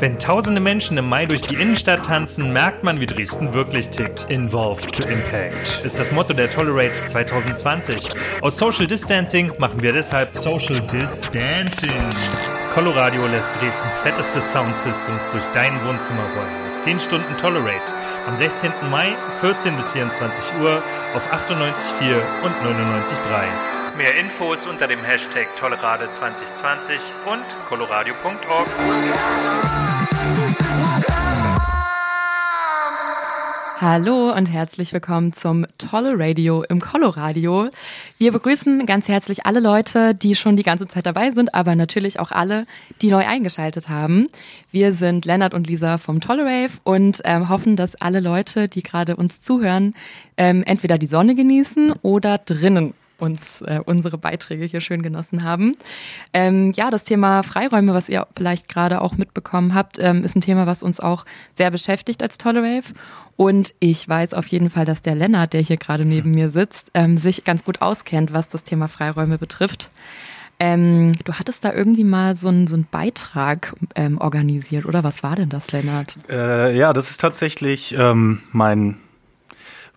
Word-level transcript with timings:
Wenn 0.00 0.18
tausende 0.18 0.60
Menschen 0.60 0.96
im 0.98 1.08
Mai 1.08 1.26
durch 1.26 1.42
die 1.42 1.54
Innenstadt 1.54 2.06
tanzen, 2.06 2.52
merkt 2.52 2.82
man, 2.82 3.00
wie 3.00 3.06
Dresden 3.06 3.54
wirklich 3.54 3.90
tickt. 3.90 4.26
Involved 4.28 4.92
to 4.94 5.08
Impact 5.08 5.80
ist 5.84 5.98
das 5.98 6.12
Motto 6.12 6.34
der 6.34 6.50
Tolerate 6.50 7.06
2020. 7.06 8.10
Aus 8.40 8.58
Social 8.58 8.86
Distancing 8.86 9.52
machen 9.58 9.82
wir 9.82 9.92
deshalb 9.92 10.36
Social 10.36 10.80
Distancing. 10.80 11.90
Coloradio 12.74 13.26
lässt 13.28 13.54
Dresdens 13.60 13.98
fetteste 14.00 14.40
Soundsystems 14.40 15.22
durch 15.30 15.44
dein 15.54 15.72
Wohnzimmer 15.86 16.24
rollen. 16.36 16.78
10 16.78 17.00
Stunden 17.00 17.36
Tolerate. 17.40 17.70
Am 18.26 18.36
16. 18.36 18.70
Mai, 18.90 19.08
14 19.40 19.76
bis 19.76 19.90
24 19.92 20.44
Uhr 20.60 20.82
auf 21.14 21.32
98.4 21.32 22.14
und 22.42 22.52
99.3. 22.66 23.73
Mehr 23.96 24.18
Infos 24.18 24.66
unter 24.66 24.88
dem 24.88 25.04
Hashtag 25.04 25.54
Tolerade 25.54 26.10
2020 26.10 26.96
und 27.26 27.44
coloradio.org. 27.68 28.66
Hallo 33.80 34.32
und 34.32 34.50
herzlich 34.50 34.92
willkommen 34.92 35.32
zum 35.32 35.66
Tolle 35.78 36.18
Radio 36.18 36.64
im 36.64 36.80
Coloradio. 36.80 37.68
Wir 38.18 38.32
begrüßen 38.32 38.84
ganz 38.84 39.06
herzlich 39.06 39.46
alle 39.46 39.60
Leute, 39.60 40.12
die 40.12 40.34
schon 40.34 40.56
die 40.56 40.64
ganze 40.64 40.88
Zeit 40.88 41.06
dabei 41.06 41.30
sind, 41.30 41.54
aber 41.54 41.76
natürlich 41.76 42.18
auch 42.18 42.32
alle, 42.32 42.66
die 43.00 43.10
neu 43.10 43.24
eingeschaltet 43.24 43.88
haben. 43.88 44.26
Wir 44.72 44.92
sind 44.92 45.24
Lennart 45.24 45.54
und 45.54 45.68
Lisa 45.68 45.98
vom 45.98 46.20
Tolerave 46.20 46.78
und 46.82 47.20
ähm, 47.24 47.48
hoffen, 47.48 47.76
dass 47.76 47.94
alle 47.94 48.18
Leute, 48.18 48.68
die 48.68 48.82
gerade 48.82 49.14
uns 49.14 49.40
zuhören, 49.40 49.94
ähm, 50.36 50.64
entweder 50.66 50.98
die 50.98 51.06
Sonne 51.06 51.36
genießen 51.36 51.92
oder 52.02 52.38
drinnen 52.38 52.92
uns 53.18 53.62
äh, 53.62 53.80
unsere 53.84 54.18
Beiträge 54.18 54.64
hier 54.64 54.80
schön 54.80 55.02
genossen 55.02 55.44
haben. 55.44 55.76
Ähm, 56.32 56.72
ja, 56.76 56.90
das 56.90 57.04
Thema 57.04 57.42
Freiräume, 57.42 57.94
was 57.94 58.08
ihr 58.08 58.26
vielleicht 58.36 58.68
gerade 58.68 59.00
auch 59.00 59.16
mitbekommen 59.16 59.74
habt, 59.74 59.98
ähm, 59.98 60.24
ist 60.24 60.36
ein 60.36 60.40
Thema, 60.40 60.66
was 60.66 60.82
uns 60.82 61.00
auch 61.00 61.24
sehr 61.54 61.70
beschäftigt 61.70 62.22
als 62.22 62.38
Tolerave. 62.38 62.92
Und 63.36 63.74
ich 63.80 64.08
weiß 64.08 64.34
auf 64.34 64.46
jeden 64.46 64.70
Fall, 64.70 64.84
dass 64.84 65.02
der 65.02 65.14
Lennart, 65.14 65.52
der 65.52 65.60
hier 65.60 65.76
gerade 65.76 66.04
neben 66.04 66.30
mir 66.30 66.50
sitzt, 66.50 66.90
ähm, 66.94 67.16
sich 67.16 67.44
ganz 67.44 67.64
gut 67.64 67.82
auskennt, 67.82 68.32
was 68.32 68.48
das 68.48 68.62
Thema 68.62 68.88
Freiräume 68.88 69.38
betrifft. 69.38 69.90
Ähm, 70.60 71.12
du 71.24 71.32
hattest 71.32 71.64
da 71.64 71.72
irgendwie 71.72 72.04
mal 72.04 72.36
so 72.36 72.48
einen, 72.48 72.68
so 72.68 72.74
einen 72.74 72.86
Beitrag 72.88 73.74
ähm, 73.96 74.18
organisiert, 74.18 74.86
oder 74.86 75.02
was 75.02 75.24
war 75.24 75.34
denn 75.34 75.48
das, 75.48 75.72
Lennart? 75.72 76.16
Äh, 76.30 76.76
ja, 76.76 76.92
das 76.92 77.10
ist 77.10 77.20
tatsächlich 77.20 77.94
ähm, 77.98 78.40
mein 78.52 78.98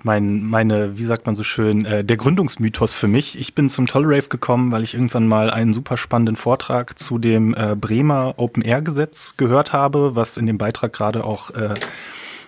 mein, 0.03 0.44
meine, 0.44 0.98
wie 0.98 1.03
sagt 1.03 1.26
man 1.26 1.36
so 1.36 1.44
schön, 1.44 1.86
äh, 1.86 2.03
der 2.03 2.17
Gründungsmythos 2.17 2.95
für 2.95 3.08
mich. 3.08 3.40
Ich 3.40 3.56
bin 3.56 3.70
zum 3.70 3.88
Tolerave 3.88 4.28
gekommen, 4.30 4.72
weil 4.72 4.84
ich 4.84 4.94
irgendwann 4.94 5.28
mal 5.28 5.50
einen 5.50 5.73
super 5.73 5.98
spannenden 5.98 6.36
Vortrag 6.36 6.98
zu 7.00 7.17
dem 7.17 7.54
äh, 7.54 7.76
Bremer 7.76 8.36
Open 8.38 8.64
Air 8.64 8.81
Gesetz 8.81 9.36
gehört 9.38 9.73
habe, 9.73 10.16
was 10.16 10.38
in 10.38 10.45
dem 10.45 10.58
Beitrag 10.58 10.94
gerade 10.94 11.23
auch 11.23 11.52
äh, 11.52 11.73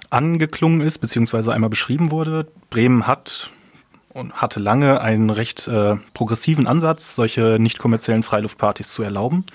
angeklungen 0.09 0.81
ist, 0.81 0.99
beziehungsweise 0.99 1.53
einmal 1.53 1.69
beschrieben 1.69 2.11
wurde. 2.11 2.47
Bremen 2.69 3.07
hat 3.07 3.51
und 4.09 4.33
hatte 4.33 4.59
lange 4.59 5.01
einen 5.01 5.29
recht 5.29 5.67
äh, 5.67 5.95
progressiven 6.13 6.67
Ansatz, 6.67 7.15
solche 7.15 7.57
nicht 7.59 7.79
kommerziellen 7.79 8.23
Freiluftpartys 8.23 8.89
zu 8.89 9.03
erlauben. 9.03 9.45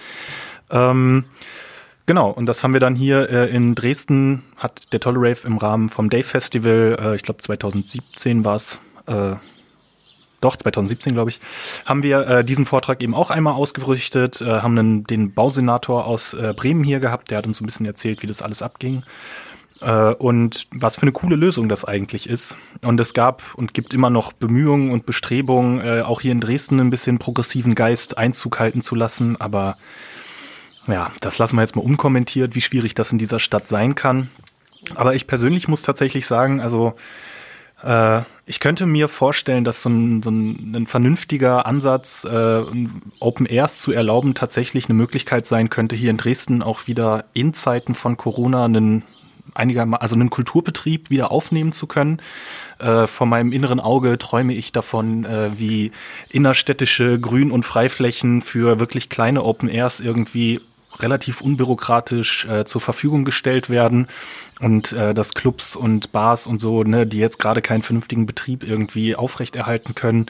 Ähm, 0.71 1.25
Genau, 2.07 2.31
und 2.31 2.47
das 2.47 2.63
haben 2.63 2.75
wir 2.75 2.81
dann 2.81 2.95
hier 2.95 3.31
äh, 3.31 3.49
in 3.51 3.75
Dresden, 3.75 4.43
hat 4.57 4.93
der 4.93 5.01
Tolle 5.01 5.19
Rave 5.21 5.47
im 5.47 5.57
Rahmen 5.57 5.89
vom 5.89 6.11
Day 6.11 6.23
Festival, 6.23 6.99
äh, 7.01 7.17
ich 7.17 7.23
glaube 7.23 7.41
2017 7.41 8.45
war 8.45 8.57
es, 8.57 8.79
äh, 9.07 9.37
doch 10.43 10.57
2017 10.57 11.15
glaube 11.15 11.31
ich, 11.31 11.41
haben 11.87 12.03
wir 12.03 12.27
äh, 12.29 12.45
diesen 12.45 12.67
Vortrag 12.67 13.03
eben 13.03 13.15
auch 13.15 13.31
einmal 13.31 13.55
ausgerichtet, 13.55 14.43
äh, 14.43 14.61
haben 14.61 14.77
dann 14.77 15.05
den 15.05 15.33
Bausenator 15.33 16.05
aus 16.05 16.35
äh, 16.35 16.53
Bremen 16.55 16.85
hier 16.85 17.01
gehabt, 17.01 17.31
der 17.31 17.39
hat 17.39 17.47
uns 17.47 17.63
ein 17.63 17.67
bisschen 17.67 17.87
erzählt, 17.87 18.23
wie 18.23 18.27
das 18.27 18.43
alles 18.43 18.61
abging 18.61 19.05
äh, 19.81 20.13
und 20.13 20.67
was 20.73 20.97
für 20.97 21.03
eine 21.03 21.13
coole 21.13 21.37
Lösung 21.37 21.71
das 21.71 21.87
eigentlich 21.87 22.29
ist. 22.29 22.55
Und 22.83 23.01
es 23.01 23.15
gab 23.15 23.55
und 23.55 23.73
gibt 23.73 23.95
immer 23.95 24.11
noch 24.11 24.35
Bemühungen 24.35 24.91
und 24.91 25.07
Bestrebungen, 25.07 25.81
äh, 25.81 26.03
auch 26.03 26.21
hier 26.21 26.33
in 26.33 26.41
Dresden 26.41 26.81
ein 26.81 26.91
bisschen 26.91 27.19
progressiven 27.19 27.75
Geist 27.75 28.19
Einzug 28.19 28.59
halten 28.59 28.83
zu 28.83 28.95
lassen, 28.95 29.41
aber 29.41 29.79
ja, 30.87 31.13
das 31.21 31.39
lassen 31.39 31.57
wir 31.57 31.63
jetzt 31.63 31.77
mal 31.77 31.83
unkommentiert, 31.83 32.55
wie 32.55 32.61
schwierig 32.61 32.95
das 32.95 33.13
in 33.13 33.19
dieser 33.19 33.39
Stadt 33.39 33.67
sein 33.67 33.95
kann. 33.95 34.31
Aber 34.95 35.15
ich 35.15 35.27
persönlich 35.27 35.69
muss 35.69 35.83
tatsächlich 35.83 36.27
sagen, 36.27 36.61
also 36.61 36.95
äh, 37.83 38.23
ich 38.47 38.61
könnte 38.61 38.87
mir 38.87 39.09
vorstellen, 39.09 39.65
dass 39.65 39.83
so 39.83 39.89
ein, 39.89 40.23
so 40.23 40.31
ein, 40.31 40.87
vernünftiger 40.87 41.67
Ansatz, 41.67 42.25
äh, 42.25 42.63
Open 43.21 43.47
Airs 43.47 43.79
zu 43.79 43.93
erlauben, 43.93 44.35
tatsächlich 44.35 44.87
eine 44.87 44.95
Möglichkeit 44.95 45.47
sein 45.47 45.71
könnte, 45.71 45.97
hier 45.97 46.11
in 46.11 46.19
Dresden 46.19 46.63
auch 46.63 46.87
wieder 46.87 47.25
in 47.33 47.55
Zeiten 47.55 47.95
von 47.95 48.17
Corona 48.17 48.67
einen 48.67 49.05
einigermaßen, 49.55 50.03
also 50.03 50.15
einen 50.15 50.31
Kulturbetrieb 50.31 51.11
wieder 51.11 51.31
aufnehmen 51.31 51.73
zu 51.73 51.87
können. 51.87 52.21
Äh, 52.79 53.07
vor 53.07 53.27
meinem 53.27 53.53
inneren 53.53 53.81
Auge 53.81 54.19
träume 54.19 54.55
ich 54.55 54.73
davon, 54.73 55.25
äh, 55.25 55.51
wie 55.57 55.93
innerstädtische 56.29 57.21
Grün- 57.21 57.51
und 57.51 57.65
Freiflächen 57.65 58.43
für 58.43 58.79
wirklich 58.81 59.09
kleine 59.09 59.45
Open 59.45 59.69
Airs 59.69 60.01
irgendwie 60.01 60.61
relativ 61.01 61.41
unbürokratisch 61.41 62.47
äh, 62.47 62.65
zur 62.65 62.81
Verfügung 62.81 63.25
gestellt 63.25 63.71
werden 63.71 64.09
und 64.61 64.93
äh, 64.93 65.15
dass 65.15 65.35
Clubs 65.35 65.77
und 65.77 66.13
Bars 66.13 66.47
und 66.47 66.61
so, 66.61 66.85
ne, 66.85 67.07
die 67.07 67.19
jetzt 67.19 67.39
gerade 67.39 67.63
keinen 67.63 67.83
vernünftigen 67.83 68.27
Betrieb 68.27 68.63
irgendwie 68.63 69.17
aufrechterhalten 69.17 69.95
können, 69.95 70.27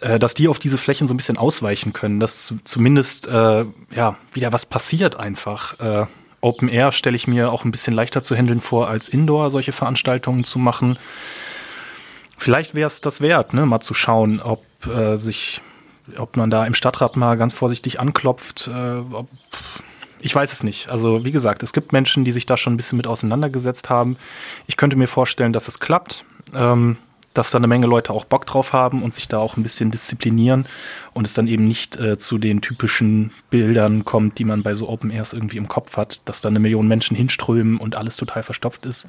äh, 0.00 0.18
dass 0.18 0.34
die 0.34 0.48
auf 0.48 0.58
diese 0.58 0.78
Flächen 0.78 1.06
so 1.06 1.14
ein 1.14 1.16
bisschen 1.16 1.38
ausweichen 1.38 1.92
können, 1.92 2.20
dass 2.20 2.54
zumindest 2.64 3.26
äh, 3.28 3.64
ja 3.94 4.16
wieder 4.32 4.52
was 4.52 4.66
passiert 4.66 5.16
einfach. 5.16 5.80
Äh, 5.80 6.06
Open 6.40 6.68
Air 6.68 6.92
stelle 6.92 7.16
ich 7.16 7.26
mir 7.26 7.50
auch 7.50 7.64
ein 7.64 7.70
bisschen 7.70 7.94
leichter 7.94 8.22
zu 8.22 8.36
handeln 8.36 8.60
vor, 8.60 8.88
als 8.88 9.08
Indoor 9.08 9.50
solche 9.50 9.72
Veranstaltungen 9.72 10.44
zu 10.44 10.58
machen. 10.58 10.98
Vielleicht 12.36 12.74
wäre 12.74 12.88
es 12.88 13.00
das 13.00 13.22
wert, 13.22 13.54
ne, 13.54 13.64
mal 13.64 13.80
zu 13.80 13.94
schauen, 13.94 14.40
ob 14.40 14.62
äh, 14.86 15.16
sich 15.16 15.62
ob 16.18 16.36
man 16.36 16.50
da 16.50 16.66
im 16.66 16.74
Stadtrat 16.74 17.16
mal 17.16 17.36
ganz 17.36 17.54
vorsichtig 17.54 18.00
anklopft, 18.00 18.68
äh, 18.68 18.98
ob, 19.10 19.28
ich 20.24 20.34
weiß 20.34 20.52
es 20.52 20.62
nicht. 20.62 20.88
Also 20.88 21.26
wie 21.26 21.32
gesagt, 21.32 21.62
es 21.62 21.74
gibt 21.74 21.92
Menschen, 21.92 22.24
die 22.24 22.32
sich 22.32 22.46
da 22.46 22.56
schon 22.56 22.72
ein 22.72 22.76
bisschen 22.78 22.96
mit 22.96 23.06
auseinandergesetzt 23.06 23.90
haben. 23.90 24.16
Ich 24.66 24.78
könnte 24.78 24.96
mir 24.96 25.06
vorstellen, 25.06 25.52
dass 25.52 25.68
es 25.68 25.80
klappt, 25.80 26.24
ähm, 26.54 26.96
dass 27.34 27.50
da 27.50 27.58
eine 27.58 27.66
Menge 27.66 27.86
Leute 27.86 28.14
auch 28.14 28.24
Bock 28.24 28.46
drauf 28.46 28.72
haben 28.72 29.02
und 29.02 29.12
sich 29.12 29.28
da 29.28 29.36
auch 29.36 29.58
ein 29.58 29.62
bisschen 29.62 29.90
disziplinieren 29.90 30.66
und 31.12 31.26
es 31.26 31.34
dann 31.34 31.46
eben 31.46 31.64
nicht 31.64 31.98
äh, 31.98 32.16
zu 32.16 32.38
den 32.38 32.62
typischen 32.62 33.32
Bildern 33.50 34.06
kommt, 34.06 34.38
die 34.38 34.44
man 34.44 34.62
bei 34.62 34.74
so 34.74 34.88
Open 34.88 35.10
Airs 35.10 35.34
irgendwie 35.34 35.58
im 35.58 35.68
Kopf 35.68 35.98
hat, 35.98 36.20
dass 36.24 36.40
da 36.40 36.48
eine 36.48 36.58
Million 36.58 36.88
Menschen 36.88 37.18
hinströmen 37.18 37.76
und 37.76 37.94
alles 37.94 38.16
total 38.16 38.42
verstopft 38.42 38.86
ist. 38.86 39.06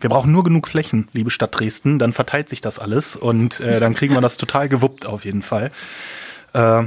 Wir 0.00 0.10
brauchen 0.10 0.32
nur 0.32 0.42
genug 0.42 0.66
Flächen, 0.66 1.06
liebe 1.12 1.30
Stadt 1.30 1.56
Dresden, 1.56 2.00
dann 2.00 2.12
verteilt 2.12 2.48
sich 2.48 2.60
das 2.60 2.80
alles 2.80 3.14
und 3.14 3.60
äh, 3.60 3.78
dann 3.78 3.94
kriegen 3.94 4.14
wir 4.14 4.20
das 4.20 4.38
total 4.38 4.68
gewuppt 4.68 5.06
auf 5.06 5.24
jeden 5.24 5.42
Fall. 5.42 5.70
Äh, 6.52 6.82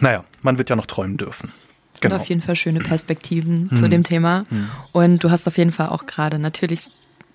naja, 0.00 0.24
man 0.42 0.58
wird 0.58 0.68
ja 0.68 0.76
noch 0.76 0.86
träumen 0.86 1.16
dürfen. 1.16 1.52
Genau. 2.04 2.16
Und 2.16 2.20
auf 2.20 2.28
jeden 2.28 2.40
Fall 2.40 2.56
schöne 2.56 2.80
Perspektiven 2.80 3.68
hm. 3.70 3.76
zu 3.76 3.88
dem 3.88 4.04
Thema. 4.04 4.44
Hm. 4.48 4.70
Und 4.92 5.24
du 5.24 5.30
hast 5.30 5.46
auf 5.48 5.58
jeden 5.58 5.72
Fall 5.72 5.88
auch 5.88 6.06
gerade 6.06 6.38
natürlich 6.38 6.90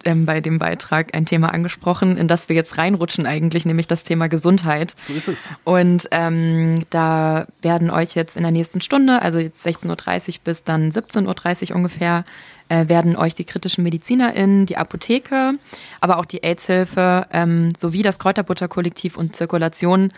ähm, 0.05 0.25
bei 0.25 0.39
dem 0.39 0.59
Beitrag 0.59 1.13
ein 1.13 1.25
Thema 1.25 1.53
angesprochen, 1.53 2.17
in 2.17 2.27
das 2.27 2.47
wir 2.47 2.55
jetzt 2.55 2.77
reinrutschen 2.77 3.25
eigentlich, 3.25 3.65
nämlich 3.65 3.87
das 3.87 4.03
Thema 4.03 4.29
Gesundheit. 4.29 4.95
So 5.07 5.13
ist 5.13 5.27
es. 5.27 5.49
Und 5.63 6.07
ähm, 6.11 6.85
da 6.89 7.47
werden 7.61 7.89
euch 7.89 8.15
jetzt 8.15 8.37
in 8.37 8.43
der 8.43 8.51
nächsten 8.51 8.81
Stunde, 8.81 9.21
also 9.21 9.39
jetzt 9.39 9.65
16.30 9.65 10.29
Uhr 10.29 10.35
bis 10.43 10.63
dann 10.63 10.91
17.30 10.91 11.71
Uhr 11.71 11.75
ungefähr, 11.75 12.23
äh, 12.69 12.87
werden 12.87 13.15
euch 13.15 13.35
die 13.35 13.45
kritischen 13.45 13.83
MedizinerInnen, 13.83 14.65
die 14.67 14.77
Apotheke, 14.77 15.55
aber 15.99 16.17
auch 16.19 16.25
die 16.25 16.43
AIDS-Hilfe 16.43 17.27
ähm, 17.33 17.73
sowie 17.77 18.03
das 18.03 18.19
Kräuterbutterkollektiv 18.19 19.17
und 19.17 19.35
Zirkulation 19.35 20.13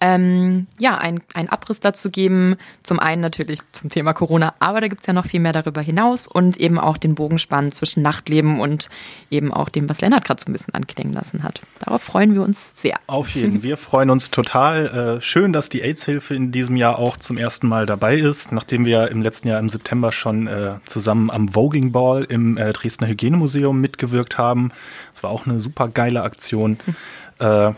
ähm, 0.00 0.66
ja, 0.78 0.98
ein, 0.98 1.22
ein 1.34 1.48
Abriss 1.48 1.80
dazu 1.80 2.10
geben. 2.10 2.56
Zum 2.82 2.98
einen 2.98 3.22
natürlich 3.22 3.60
zum 3.72 3.90
Thema 3.90 4.12
Corona, 4.12 4.54
aber 4.58 4.80
da 4.80 4.88
gibt 4.88 5.02
es 5.02 5.06
ja 5.06 5.12
noch 5.12 5.26
viel 5.26 5.40
mehr 5.40 5.52
darüber 5.52 5.80
hinaus 5.80 6.28
und 6.28 6.58
eben 6.58 6.78
auch 6.78 6.98
den 6.98 7.14
Bogen 7.14 7.38
spannen 7.38 7.72
zwischen 7.72 8.02
Nachtleben 8.02 8.60
und 8.60 8.88
eben 9.30 9.52
auch 9.52 9.68
dem, 9.68 9.88
was 9.88 10.00
Lennart 10.00 10.24
gerade 10.24 10.40
so 10.40 10.50
ein 10.50 10.52
bisschen 10.52 10.74
anklingen 10.74 11.14
lassen 11.14 11.42
hat. 11.42 11.62
Darauf 11.78 12.02
freuen 12.02 12.34
wir 12.34 12.42
uns 12.42 12.72
sehr. 12.80 12.98
Auf 13.06 13.30
jeden. 13.30 13.62
Wir 13.62 13.76
freuen 13.76 14.10
uns 14.10 14.30
total. 14.30 15.16
Äh, 15.16 15.20
schön, 15.22 15.52
dass 15.52 15.68
die 15.68 15.82
AIDS-Hilfe 15.82 16.34
in 16.34 16.52
diesem 16.52 16.76
Jahr 16.76 16.98
auch 16.98 17.16
zum 17.16 17.38
ersten 17.38 17.66
Mal 17.66 17.86
dabei 17.86 18.16
ist, 18.16 18.52
nachdem 18.52 18.84
wir 18.84 19.10
im 19.10 19.22
letzten 19.22 19.48
Jahr 19.48 19.58
im 19.58 19.68
September 19.68 20.12
schon 20.12 20.46
äh, 20.46 20.74
zusammen 20.86 21.30
am 21.30 21.48
Voging 21.48 21.92
Ball 21.92 22.24
im 22.24 22.58
äh, 22.58 22.72
Dresdner 22.72 23.08
Hygienemuseum 23.08 23.80
mitgewirkt 23.80 24.36
haben. 24.36 24.72
Das 25.14 25.22
war 25.22 25.30
auch 25.30 25.46
eine 25.46 25.60
super 25.60 25.88
geile 25.88 26.22
Aktion. 26.22 26.78
Hm. 26.84 26.96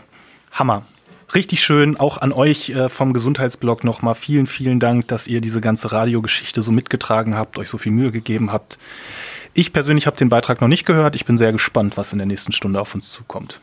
Hammer 0.51 0.83
richtig 1.35 1.61
schön. 1.61 1.97
Auch 1.97 2.17
an 2.17 2.31
euch 2.31 2.69
äh, 2.69 2.89
vom 2.89 3.13
Gesundheitsblog 3.13 3.83
nochmal 3.83 4.15
vielen, 4.15 4.47
vielen 4.47 4.79
Dank, 4.79 5.07
dass 5.07 5.27
ihr 5.27 5.41
diese 5.41 5.61
ganze 5.61 5.91
Radiogeschichte 5.91 6.61
so 6.61 6.71
mitgetragen 6.71 7.35
habt, 7.35 7.57
euch 7.57 7.69
so 7.69 7.77
viel 7.77 7.91
Mühe 7.91 8.11
gegeben 8.11 8.51
habt. 8.51 8.77
Ich 9.53 9.73
persönlich 9.73 10.07
habe 10.07 10.17
den 10.17 10.29
Beitrag 10.29 10.61
noch 10.61 10.67
nicht 10.67 10.85
gehört. 10.85 11.15
Ich 11.15 11.25
bin 11.25 11.37
sehr 11.37 11.51
gespannt, 11.51 11.97
was 11.97 12.11
in 12.11 12.19
der 12.19 12.27
nächsten 12.27 12.51
Stunde 12.51 12.79
auf 12.79 12.93
uns 12.95 13.11
zukommt. 13.11 13.59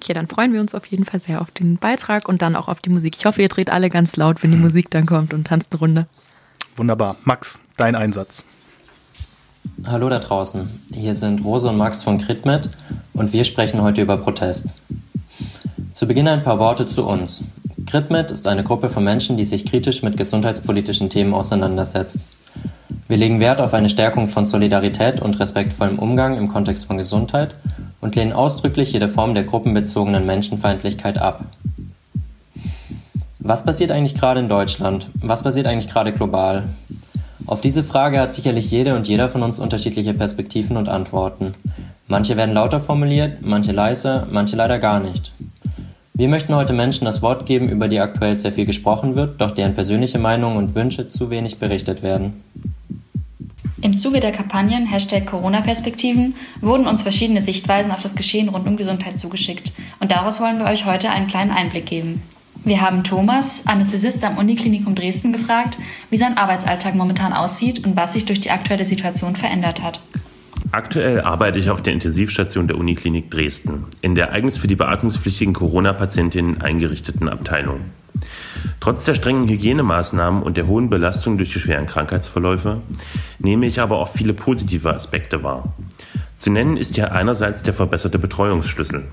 Okay, 0.00 0.14
dann 0.14 0.28
freuen 0.28 0.52
wir 0.54 0.60
uns 0.60 0.74
auf 0.74 0.86
jeden 0.86 1.04
Fall 1.04 1.20
sehr 1.20 1.42
auf 1.42 1.50
den 1.50 1.76
Beitrag 1.76 2.26
und 2.28 2.40
dann 2.40 2.56
auch 2.56 2.68
auf 2.68 2.80
die 2.80 2.88
Musik. 2.88 3.16
Ich 3.18 3.26
hoffe, 3.26 3.42
ihr 3.42 3.48
dreht 3.48 3.70
alle 3.70 3.90
ganz 3.90 4.16
laut, 4.16 4.42
wenn 4.42 4.50
die 4.50 4.56
Musik 4.56 4.90
dann 4.90 5.04
kommt 5.04 5.34
und 5.34 5.46
tanzt 5.46 5.68
eine 5.72 5.80
Runde. 5.80 6.06
Wunderbar. 6.76 7.16
Max, 7.24 7.60
dein 7.76 7.94
Einsatz. 7.94 8.44
Hallo 9.86 10.08
da 10.08 10.18
draußen. 10.18 10.70
Hier 10.92 11.14
sind 11.14 11.44
Rose 11.44 11.68
und 11.68 11.76
Max 11.76 12.02
von 12.02 12.16
Critmed 12.16 12.70
und 13.12 13.34
wir 13.34 13.44
sprechen 13.44 13.82
heute 13.82 14.00
über 14.00 14.16
Protest. 14.16 14.74
Zu 15.92 16.06
Beginn 16.06 16.28
ein 16.28 16.42
paar 16.42 16.58
Worte 16.58 16.86
zu 16.86 17.04
uns. 17.04 17.42
Critmed 17.86 18.30
ist 18.30 18.46
eine 18.46 18.62
Gruppe 18.62 18.88
von 18.88 19.02
Menschen, 19.02 19.36
die 19.36 19.44
sich 19.44 19.66
kritisch 19.66 20.02
mit 20.02 20.16
gesundheitspolitischen 20.16 21.10
Themen 21.10 21.34
auseinandersetzt. 21.34 22.26
Wir 23.08 23.16
legen 23.16 23.40
Wert 23.40 23.60
auf 23.60 23.74
eine 23.74 23.88
Stärkung 23.88 24.28
von 24.28 24.46
Solidarität 24.46 25.20
und 25.20 25.40
respektvollem 25.40 25.98
Umgang 25.98 26.36
im 26.36 26.48
Kontext 26.48 26.84
von 26.86 26.96
Gesundheit 26.96 27.56
und 28.00 28.14
lehnen 28.14 28.32
ausdrücklich 28.32 28.92
jede 28.92 29.08
Form 29.08 29.34
der 29.34 29.44
gruppenbezogenen 29.44 30.24
Menschenfeindlichkeit 30.24 31.18
ab. 31.18 31.44
Was 33.40 33.64
passiert 33.64 33.90
eigentlich 33.90 34.14
gerade 34.14 34.40
in 34.40 34.48
Deutschland? 34.48 35.10
Was 35.20 35.42
passiert 35.42 35.66
eigentlich 35.66 35.90
gerade 35.90 36.12
global? 36.12 36.64
Auf 37.46 37.60
diese 37.60 37.82
Frage 37.82 38.20
hat 38.20 38.32
sicherlich 38.32 38.70
jede 38.70 38.94
und 38.94 39.08
jeder 39.08 39.28
von 39.28 39.42
uns 39.42 39.58
unterschiedliche 39.58 40.14
Perspektiven 40.14 40.76
und 40.76 40.88
Antworten. 40.88 41.54
Manche 42.06 42.36
werden 42.36 42.54
lauter 42.54 42.78
formuliert, 42.78 43.38
manche 43.42 43.72
leise, 43.72 44.26
manche 44.30 44.56
leider 44.56 44.78
gar 44.78 45.00
nicht. 45.00 45.32
Wir 46.20 46.28
möchten 46.28 46.54
heute 46.54 46.74
Menschen 46.74 47.06
das 47.06 47.22
Wort 47.22 47.46
geben, 47.46 47.70
über 47.70 47.88
die 47.88 47.98
aktuell 47.98 48.36
sehr 48.36 48.52
viel 48.52 48.66
gesprochen 48.66 49.16
wird, 49.16 49.40
doch 49.40 49.52
deren 49.52 49.74
persönliche 49.74 50.18
Meinungen 50.18 50.58
und 50.58 50.74
Wünsche 50.74 51.08
zu 51.08 51.30
wenig 51.30 51.58
berichtet 51.58 52.02
werden. 52.02 52.44
Im 53.80 53.96
Zuge 53.96 54.20
der 54.20 54.30
Kampagnen 54.30 54.84
Hashtag 54.84 55.24
Corona-Perspektiven 55.24 56.34
wurden 56.60 56.86
uns 56.86 57.00
verschiedene 57.00 57.40
Sichtweisen 57.40 57.90
auf 57.90 58.02
das 58.02 58.14
Geschehen 58.14 58.50
rund 58.50 58.68
um 58.68 58.76
Gesundheit 58.76 59.18
zugeschickt 59.18 59.72
und 59.98 60.12
daraus 60.12 60.42
wollen 60.42 60.58
wir 60.58 60.66
euch 60.66 60.84
heute 60.84 61.08
einen 61.08 61.26
kleinen 61.26 61.52
Einblick 61.52 61.86
geben. 61.86 62.20
Wir 62.64 62.82
haben 62.82 63.02
Thomas, 63.02 63.66
Anästhesist 63.66 64.22
am 64.22 64.36
Uniklinikum 64.36 64.94
Dresden, 64.94 65.32
gefragt, 65.32 65.78
wie 66.10 66.18
sein 66.18 66.36
Arbeitsalltag 66.36 66.94
momentan 66.96 67.32
aussieht 67.32 67.86
und 67.86 67.96
was 67.96 68.12
sich 68.12 68.26
durch 68.26 68.40
die 68.40 68.50
aktuelle 68.50 68.84
Situation 68.84 69.36
verändert 69.36 69.82
hat. 69.82 70.02
Aktuell 70.72 71.20
arbeite 71.22 71.58
ich 71.58 71.68
auf 71.68 71.82
der 71.82 71.92
Intensivstation 71.92 72.68
der 72.68 72.78
Uniklinik 72.78 73.28
Dresden, 73.28 73.86
in 74.02 74.14
der 74.14 74.30
eigens 74.30 74.56
für 74.56 74.68
die 74.68 74.76
beatmungspflichtigen 74.76 75.52
Corona-Patientinnen 75.52 76.60
eingerichteten 76.60 77.28
Abteilung. 77.28 77.80
Trotz 78.78 79.04
der 79.04 79.14
strengen 79.14 79.48
Hygienemaßnahmen 79.48 80.42
und 80.42 80.56
der 80.56 80.68
hohen 80.68 80.88
Belastung 80.88 81.38
durch 81.38 81.52
die 81.52 81.58
schweren 81.58 81.86
Krankheitsverläufe 81.86 82.82
nehme 83.40 83.66
ich 83.66 83.80
aber 83.80 83.98
auch 83.98 84.08
viele 84.08 84.32
positive 84.32 84.94
Aspekte 84.94 85.42
wahr. 85.42 85.74
Zu 86.36 86.50
nennen 86.50 86.76
ist 86.76 86.94
hier 86.94 87.12
einerseits 87.12 87.64
der 87.64 87.74
verbesserte 87.74 88.20
Betreuungsschlüssel. 88.20 89.04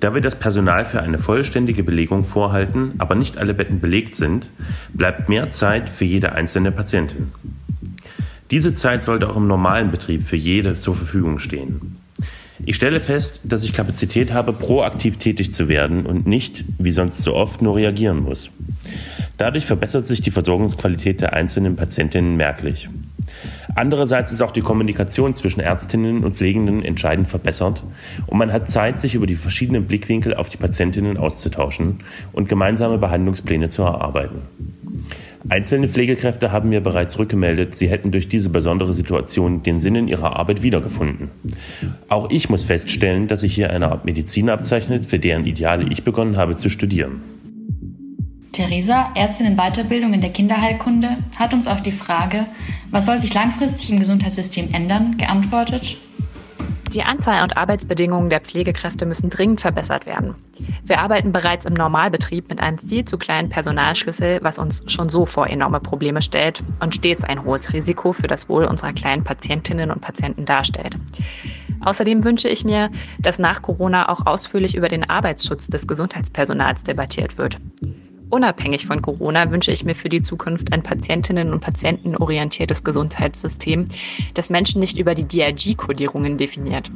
Da 0.00 0.12
wir 0.12 0.20
das 0.20 0.36
Personal 0.36 0.84
für 0.84 1.00
eine 1.00 1.18
vollständige 1.18 1.84
Belegung 1.84 2.24
vorhalten, 2.24 2.94
aber 2.98 3.14
nicht 3.14 3.38
alle 3.38 3.54
Betten 3.54 3.78
belegt 3.80 4.16
sind, 4.16 4.50
bleibt 4.92 5.28
mehr 5.28 5.50
Zeit 5.50 5.88
für 5.88 6.04
jede 6.04 6.32
einzelne 6.32 6.72
Patientin. 6.72 7.30
Diese 8.50 8.74
Zeit 8.74 9.04
sollte 9.04 9.28
auch 9.28 9.36
im 9.36 9.46
normalen 9.46 9.90
Betrieb 9.90 10.26
für 10.26 10.36
jede 10.36 10.74
zur 10.74 10.94
Verfügung 10.94 11.38
stehen. 11.38 11.96
Ich 12.66 12.76
stelle 12.76 13.00
fest, 13.00 13.40
dass 13.44 13.64
ich 13.64 13.72
Kapazität 13.72 14.32
habe, 14.32 14.52
proaktiv 14.52 15.18
tätig 15.18 15.52
zu 15.52 15.68
werden 15.68 16.06
und 16.06 16.26
nicht, 16.26 16.64
wie 16.78 16.92
sonst 16.92 17.22
so 17.22 17.34
oft, 17.34 17.60
nur 17.60 17.76
reagieren 17.76 18.22
muss. 18.22 18.50
Dadurch 19.36 19.66
verbessert 19.66 20.06
sich 20.06 20.22
die 20.22 20.30
Versorgungsqualität 20.30 21.20
der 21.20 21.32
einzelnen 21.32 21.76
Patientinnen 21.76 22.36
merklich. 22.36 22.88
Andererseits 23.74 24.30
ist 24.30 24.40
auch 24.40 24.52
die 24.52 24.60
Kommunikation 24.60 25.34
zwischen 25.34 25.60
Ärztinnen 25.60 26.22
und 26.22 26.36
Pflegenden 26.36 26.84
entscheidend 26.84 27.26
verbessert 27.26 27.82
und 28.26 28.38
man 28.38 28.52
hat 28.52 28.70
Zeit, 28.70 29.00
sich 29.00 29.14
über 29.14 29.26
die 29.26 29.36
verschiedenen 29.36 29.86
Blickwinkel 29.86 30.34
auf 30.34 30.48
die 30.48 30.56
Patientinnen 30.56 31.16
auszutauschen 31.16 32.00
und 32.32 32.48
gemeinsame 32.48 32.98
Behandlungspläne 32.98 33.70
zu 33.70 33.82
erarbeiten. 33.82 34.42
Einzelne 35.48 35.88
Pflegekräfte 35.88 36.52
haben 36.52 36.70
mir 36.70 36.80
bereits 36.80 37.18
rückgemeldet, 37.18 37.74
sie 37.74 37.88
hätten 37.88 38.10
durch 38.12 38.28
diese 38.28 38.48
besondere 38.48 38.94
Situation 38.94 39.62
den 39.62 39.78
Sinn 39.78 39.94
in 39.94 40.08
ihrer 40.08 40.36
Arbeit 40.36 40.62
wiedergefunden. 40.62 41.30
Auch 42.08 42.30
ich 42.30 42.48
muss 42.48 42.62
feststellen, 42.62 43.28
dass 43.28 43.42
sich 43.42 43.54
hier 43.54 43.70
eine 43.70 43.90
Art 43.90 44.06
Medizin 44.06 44.48
abzeichnet, 44.48 45.04
für 45.04 45.18
deren 45.18 45.46
Ideale 45.46 45.86
ich 45.90 46.02
begonnen 46.02 46.38
habe 46.38 46.56
zu 46.56 46.70
studieren. 46.70 47.20
Theresa, 48.52 49.10
Ärztin 49.14 49.46
in 49.46 49.56
Weiterbildung 49.56 50.14
in 50.14 50.20
der 50.20 50.30
Kinderheilkunde, 50.30 51.18
hat 51.36 51.52
uns 51.52 51.66
auf 51.66 51.82
die 51.82 51.92
Frage, 51.92 52.46
was 52.90 53.04
soll 53.04 53.20
sich 53.20 53.34
langfristig 53.34 53.90
im 53.90 53.98
Gesundheitssystem 53.98 54.72
ändern, 54.72 55.18
geantwortet. 55.18 55.98
Die 56.94 57.02
Anzahl 57.02 57.42
und 57.42 57.56
Arbeitsbedingungen 57.56 58.30
der 58.30 58.40
Pflegekräfte 58.40 59.04
müssen 59.04 59.28
dringend 59.28 59.60
verbessert 59.60 60.06
werden. 60.06 60.36
Wir 60.84 61.00
arbeiten 61.00 61.32
bereits 61.32 61.66
im 61.66 61.74
Normalbetrieb 61.74 62.48
mit 62.48 62.60
einem 62.60 62.78
viel 62.78 63.04
zu 63.04 63.18
kleinen 63.18 63.48
Personalschlüssel, 63.48 64.38
was 64.42 64.60
uns 64.60 64.84
schon 64.86 65.08
so 65.08 65.26
vor 65.26 65.48
enorme 65.48 65.80
Probleme 65.80 66.22
stellt 66.22 66.62
und 66.80 66.94
stets 66.94 67.24
ein 67.24 67.44
hohes 67.44 67.72
Risiko 67.72 68.12
für 68.12 68.28
das 68.28 68.48
Wohl 68.48 68.64
unserer 68.64 68.92
kleinen 68.92 69.24
Patientinnen 69.24 69.90
und 69.90 70.02
Patienten 70.02 70.44
darstellt. 70.44 70.96
Außerdem 71.80 72.22
wünsche 72.22 72.48
ich 72.48 72.64
mir, 72.64 72.90
dass 73.18 73.40
nach 73.40 73.60
Corona 73.60 74.08
auch 74.08 74.24
ausführlich 74.26 74.76
über 74.76 74.88
den 74.88 75.08
Arbeitsschutz 75.10 75.66
des 75.66 75.88
Gesundheitspersonals 75.88 76.84
debattiert 76.84 77.38
wird. 77.38 77.58
Unabhängig 78.34 78.86
von 78.86 79.00
Corona 79.00 79.48
wünsche 79.52 79.70
ich 79.70 79.84
mir 79.84 79.94
für 79.94 80.08
die 80.08 80.20
Zukunft 80.20 80.72
ein 80.72 80.82
patientinnen- 80.82 81.52
und 81.52 81.60
patientenorientiertes 81.60 82.82
Gesundheitssystem, 82.82 83.86
das 84.34 84.50
Menschen 84.50 84.80
nicht 84.80 84.98
über 84.98 85.14
die 85.14 85.22
DRG-Kodierungen 85.22 86.36
definiert. 86.36 86.90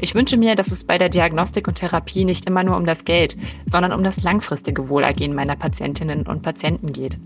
Ich 0.00 0.16
wünsche 0.16 0.36
mir, 0.36 0.56
dass 0.56 0.72
es 0.72 0.84
bei 0.84 0.98
der 0.98 1.08
Diagnostik 1.08 1.68
und 1.68 1.76
Therapie 1.76 2.24
nicht 2.24 2.46
immer 2.46 2.64
nur 2.64 2.76
um 2.76 2.84
das 2.84 3.04
Geld, 3.04 3.36
sondern 3.64 3.92
um 3.92 4.02
das 4.02 4.24
langfristige 4.24 4.88
Wohlergehen 4.88 5.36
meiner 5.36 5.54
Patientinnen 5.54 6.26
und 6.26 6.42
Patienten 6.42 6.88
geht. 6.88 7.16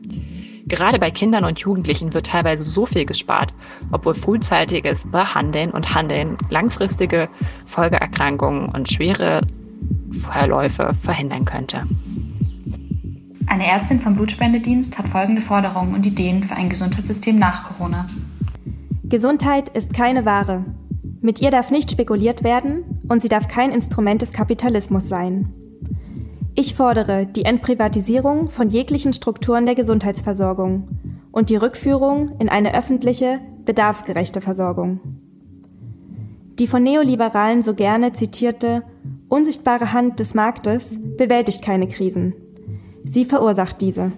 Gerade 0.66 0.98
bei 0.98 1.10
Kindern 1.10 1.46
und 1.46 1.58
Jugendlichen 1.58 2.12
wird 2.12 2.26
teilweise 2.26 2.62
so 2.62 2.84
viel 2.84 3.06
gespart, 3.06 3.54
obwohl 3.90 4.12
frühzeitiges 4.12 5.10
Behandeln 5.10 5.70
und 5.70 5.94
Handeln 5.94 6.36
langfristige 6.50 7.30
Folgeerkrankungen 7.64 8.68
und 8.68 8.92
schwere 8.92 9.40
Verläufe 10.30 10.92
verhindern 11.00 11.46
könnte. 11.46 11.84
Eine 13.46 13.66
Ärztin 13.66 14.00
vom 14.00 14.14
Blutspendedienst 14.14 14.98
hat 14.98 15.08
folgende 15.08 15.40
Forderungen 15.40 15.94
und 15.94 16.04
Ideen 16.04 16.42
für 16.42 16.56
ein 16.56 16.68
Gesundheitssystem 16.68 17.38
nach 17.38 17.64
Corona. 17.64 18.06
Gesundheit 19.04 19.68
ist 19.68 19.94
keine 19.94 20.24
Ware. 20.24 20.64
Mit 21.20 21.40
ihr 21.40 21.50
darf 21.50 21.70
nicht 21.70 21.90
spekuliert 21.90 22.42
werden 22.42 23.00
und 23.08 23.22
sie 23.22 23.28
darf 23.28 23.46
kein 23.46 23.70
Instrument 23.70 24.20
des 24.22 24.32
Kapitalismus 24.32 25.08
sein. 25.08 25.52
Ich 26.56 26.74
fordere 26.74 27.26
die 27.26 27.44
Entprivatisierung 27.44 28.48
von 28.48 28.68
jeglichen 28.68 29.12
Strukturen 29.12 29.66
der 29.66 29.74
Gesundheitsversorgung 29.74 30.88
und 31.30 31.50
die 31.50 31.56
Rückführung 31.56 32.36
in 32.38 32.48
eine 32.48 32.74
öffentliche, 32.74 33.40
bedarfsgerechte 33.64 34.40
Versorgung. 34.40 35.00
Die 36.58 36.66
von 36.66 36.82
Neoliberalen 36.82 37.62
so 37.62 37.74
gerne 37.74 38.12
zitierte 38.12 38.82
unsichtbare 39.28 39.92
Hand 39.92 40.18
des 40.18 40.34
Marktes 40.34 40.98
bewältigt 41.16 41.62
keine 41.62 41.88
Krisen. 41.88 42.32
Sie 43.08 43.24
verursacht 43.24 43.80
diese. 43.80 44.10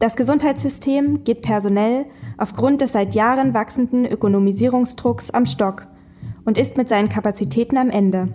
Das 0.00 0.16
Gesundheitssystem 0.16 1.22
geht 1.24 1.42
personell 1.42 2.06
aufgrund 2.36 2.80
des 2.80 2.92
seit 2.92 3.14
Jahren 3.14 3.54
wachsenden 3.54 4.04
Ökonomisierungsdrucks 4.04 5.30
am 5.30 5.46
Stock 5.46 5.86
und 6.44 6.58
ist 6.58 6.76
mit 6.76 6.88
seinen 6.88 7.08
Kapazitäten 7.08 7.78
am 7.78 7.88
Ende. 7.88 8.34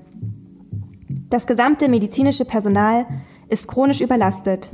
Das 1.29 1.45
gesamte 1.45 1.89
medizinische 1.89 2.45
Personal 2.45 3.05
ist 3.49 3.67
chronisch 3.67 4.01
überlastet. 4.01 4.71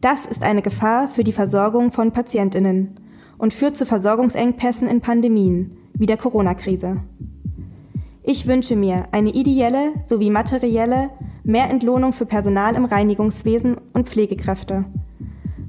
Das 0.00 0.24
ist 0.24 0.42
eine 0.42 0.62
Gefahr 0.62 1.10
für 1.10 1.22
die 1.22 1.32
Versorgung 1.32 1.92
von 1.92 2.12
Patientinnen 2.12 2.96
und 3.36 3.52
führt 3.52 3.76
zu 3.76 3.84
Versorgungsengpässen 3.84 4.88
in 4.88 5.02
Pandemien 5.02 5.76
wie 5.92 6.06
der 6.06 6.16
Corona-Krise. 6.16 7.02
Ich 8.22 8.46
wünsche 8.46 8.76
mir 8.76 9.08
eine 9.12 9.30
ideelle 9.30 9.94
sowie 10.04 10.30
materielle 10.30 11.10
mehr 11.42 11.70
Entlohnung 11.70 12.12
für 12.12 12.26
Personal 12.26 12.74
im 12.74 12.84
Reinigungswesen 12.84 13.76
und 13.92 14.08
Pflegekräfte 14.08 14.84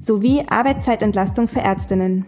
sowie 0.02 0.44
Arbeitszeitentlastung 0.48 1.48
für 1.48 1.60
Ärztinnen. 1.60 2.24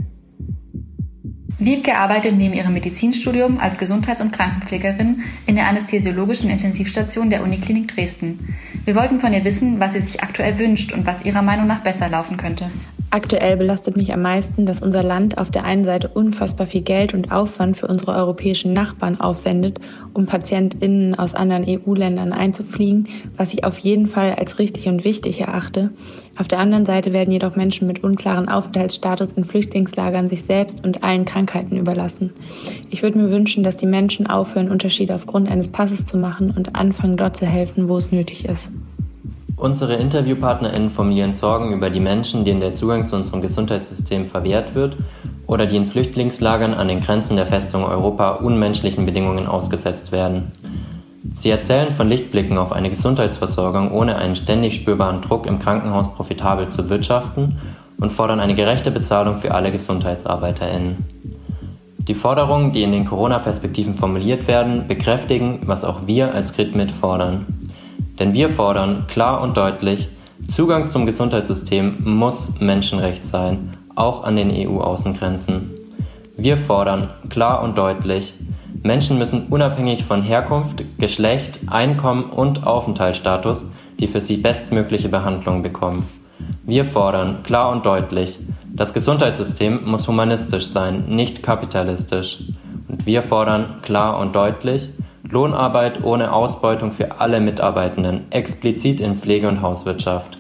Wiebke 1.59 1.97
arbeitet 1.97 2.37
neben 2.37 2.55
ihrem 2.55 2.75
Medizinstudium 2.75 3.59
als 3.59 3.79
Gesundheits- 3.79 4.23
und 4.23 4.33
Krankenpflegerin 4.33 5.23
in 5.47 5.57
der 5.57 5.67
anästhesiologischen 5.67 6.51
Intensivstation 6.51 7.31
der 7.31 7.43
Uniklinik 7.43 7.89
Dresden. 7.89 8.55
Wir 8.85 8.95
wollten 8.95 9.19
von 9.19 9.33
ihr 9.33 9.45
wissen, 9.45 9.81
was 9.81 9.95
sie 9.95 10.01
sich 10.01 10.23
aktuell 10.23 10.59
wünscht 10.59 10.93
und 10.93 11.07
was 11.07 11.25
ihrer 11.25 11.43
Meinung 11.43 11.67
nach 11.67 11.83
besser 11.83 12.09
laufen 12.09 12.37
könnte. 12.37 12.71
Aktuell 13.15 13.57
belastet 13.57 13.97
mich 13.97 14.13
am 14.13 14.23
meisten, 14.23 14.67
dass 14.67 14.83
unser 14.83 15.05
Land 15.05 15.39
auf 15.39 15.49
der 15.49 15.63
einen 15.63 15.85
Seite 15.85 16.09
unfassbar 16.09 16.67
viel 16.67 16.83
Geld 16.83 17.15
und 17.15 17.31
Aufwand 17.31 17.77
für 17.77 17.87
unsere 17.87 18.11
europäischen 18.11 18.73
Nachbarn 18.73 19.21
aufwendet, 19.21 19.79
um 20.15 20.27
PatientInnen 20.27 21.15
aus 21.15 21.33
anderen 21.33 21.65
EU-Ländern 21.65 22.33
einzufliegen, 22.33 23.09
was 23.37 23.55
ich 23.55 23.63
auf 23.63 23.79
jeden 23.79 24.09
Fall 24.09 24.35
als 24.35 24.59
richtig 24.59 24.89
und 24.89 25.05
wichtig 25.05 25.41
erachte. 25.41 25.91
Auf 26.37 26.49
der 26.49 26.59
anderen 26.59 26.87
Seite 26.87 27.13
werden 27.13 27.31
jedoch 27.31 27.55
Menschen 27.55 27.87
mit 27.87 28.03
unklaren 28.03 28.49
Aufenthaltsstatus 28.49 29.31
in 29.35 29.45
Flüchtlingslagern 29.45 30.29
sich 30.29 30.43
selbst 30.43 30.85
und 30.85 31.05
allen 31.05 31.25
Krankheiten 31.25 31.77
überlassen. 31.77 32.33
Ich 32.91 33.05
würde 33.05 33.19
mir 33.19 33.31
wünschen, 33.31 33.63
dass 33.63 33.77
die 33.77 33.87
Menschen 33.87 34.27
aufhören, 34.27 34.73
Unterschiede 34.73 35.15
aufgrund 35.15 35.49
eines 35.49 35.69
Passes 35.69 36.05
zu 36.05 36.17
machen 36.17 36.51
und 36.51 36.75
anfangen, 36.75 37.17
dort 37.17 37.37
zu 37.37 37.47
helfen, 37.47 37.89
wo 37.89 37.97
es 37.97 38.11
nötig 38.11 38.49
ist. 38.49 38.73
Unsere 39.57 39.95
InterviewpartnerInnen 39.95 40.91
formulieren 40.91 41.33
Sorgen 41.33 41.73
über 41.73 41.89
die 41.89 42.01
Menschen, 42.01 42.45
denen 42.45 42.61
der 42.61 42.75
Zugang 42.75 43.07
zu 43.07 43.17
unserem 43.17 43.41
Gesundheitssystem 43.41 44.27
verwehrt 44.27 44.75
wird 44.75 44.97
oder 45.47 45.67
die 45.67 45.77
in 45.77 45.87
Flüchtlingslagern 45.87 46.75
an 46.75 46.89
den 46.89 47.01
Grenzen 47.01 47.37
der 47.37 47.47
Festung 47.47 47.85
Europa 47.85 48.33
unmenschlichen 48.33 49.07
Bedingungen 49.07 49.47
ausgesetzt 49.47 50.11
werden. 50.11 50.53
Sie 51.35 51.51
erzählen 51.51 51.93
von 51.93 52.09
Lichtblicken 52.09 52.59
auf 52.59 52.73
eine 52.73 52.91
Gesundheitsversorgung 52.91 53.93
ohne 53.93 54.17
einen 54.17 54.37
ständig 54.37 54.75
spürbaren 54.75 55.23
Druck 55.23 55.47
im 55.47 55.59
Krankenhaus 55.59 56.15
profitabel 56.15 56.69
zu 56.69 56.91
wirtschaften 56.91 57.59
und 57.99 58.13
fordern 58.13 58.41
eine 58.41 58.55
gerechte 58.55 58.91
Bezahlung 58.91 59.39
für 59.39 59.53
alle 59.55 59.71
GesundheitsarbeiterInnen. 59.71 61.05
Die 61.99 62.15
Forderungen, 62.15 62.73
die 62.73 62.83
in 62.83 62.93
den 62.93 63.07
Corona-Perspektiven 63.07 63.95
formuliert 63.95 64.47
werden, 64.47 64.87
bekräftigen, 64.87 65.61
was 65.65 65.85
auch 65.85 66.07
wir 66.07 66.35
als 66.35 66.55
Grid 66.55 66.93
fordern. 66.93 67.64
Denn 68.19 68.35
wir 68.35 68.49
fordern 68.49 69.07
klar 69.09 69.41
und 69.41 69.57
deutlich, 69.57 70.09
Zugang 70.49 70.89
zum 70.89 71.07
Gesundheitssystem 71.07 71.99
muss 72.05 72.61
Menschenrecht 72.61 73.25
sein, 73.25 73.77
auch 73.95 74.25
an 74.25 74.37
den 74.37 74.51
EU-Außengrenzen. 74.51 75.71
Wir 76.37 76.57
fordern 76.57 77.11
klar 77.29 77.63
und 77.63 77.79
deutlich, 77.79 78.35
Menschen 78.83 79.19
müssen 79.19 79.47
unabhängig 79.49 80.05
von 80.05 80.23
Herkunft, 80.23 80.85
Geschlecht, 80.99 81.61
Einkommen 81.69 82.25
und 82.25 82.67
Aufenthaltsstatus 82.67 83.69
die 84.01 84.09
für 84.09 84.21
sie 84.21 84.37
bestmögliche 84.37 85.09
Behandlung 85.09 85.63
bekommen. 85.63 86.09
Wir 86.65 86.85
fordern 86.85 87.43
klar 87.43 87.71
und 87.71 87.87
deutlich, 87.87 88.39
das 88.73 88.93
Gesundheitssystem 88.93 89.85
muss 89.85 90.09
humanistisch 90.09 90.67
sein, 90.67 91.05
nicht 91.09 91.43
kapitalistisch. 91.43 92.43
Und 92.89 93.07
wir 93.07 93.23
fordern 93.23 93.81
klar 93.83 94.19
und 94.19 94.35
deutlich, 94.35 94.91
Lohnarbeit 95.29 96.05
ohne 96.05 96.33
Ausbeutung 96.33 96.93
für 96.93 97.21
alle 97.21 97.41
Mitarbeitenden, 97.41 98.31
explizit 98.31 99.01
in 99.01 99.17
Pflege 99.17 99.49
und 99.49 99.63
Hauswirtschaft. 99.63 100.37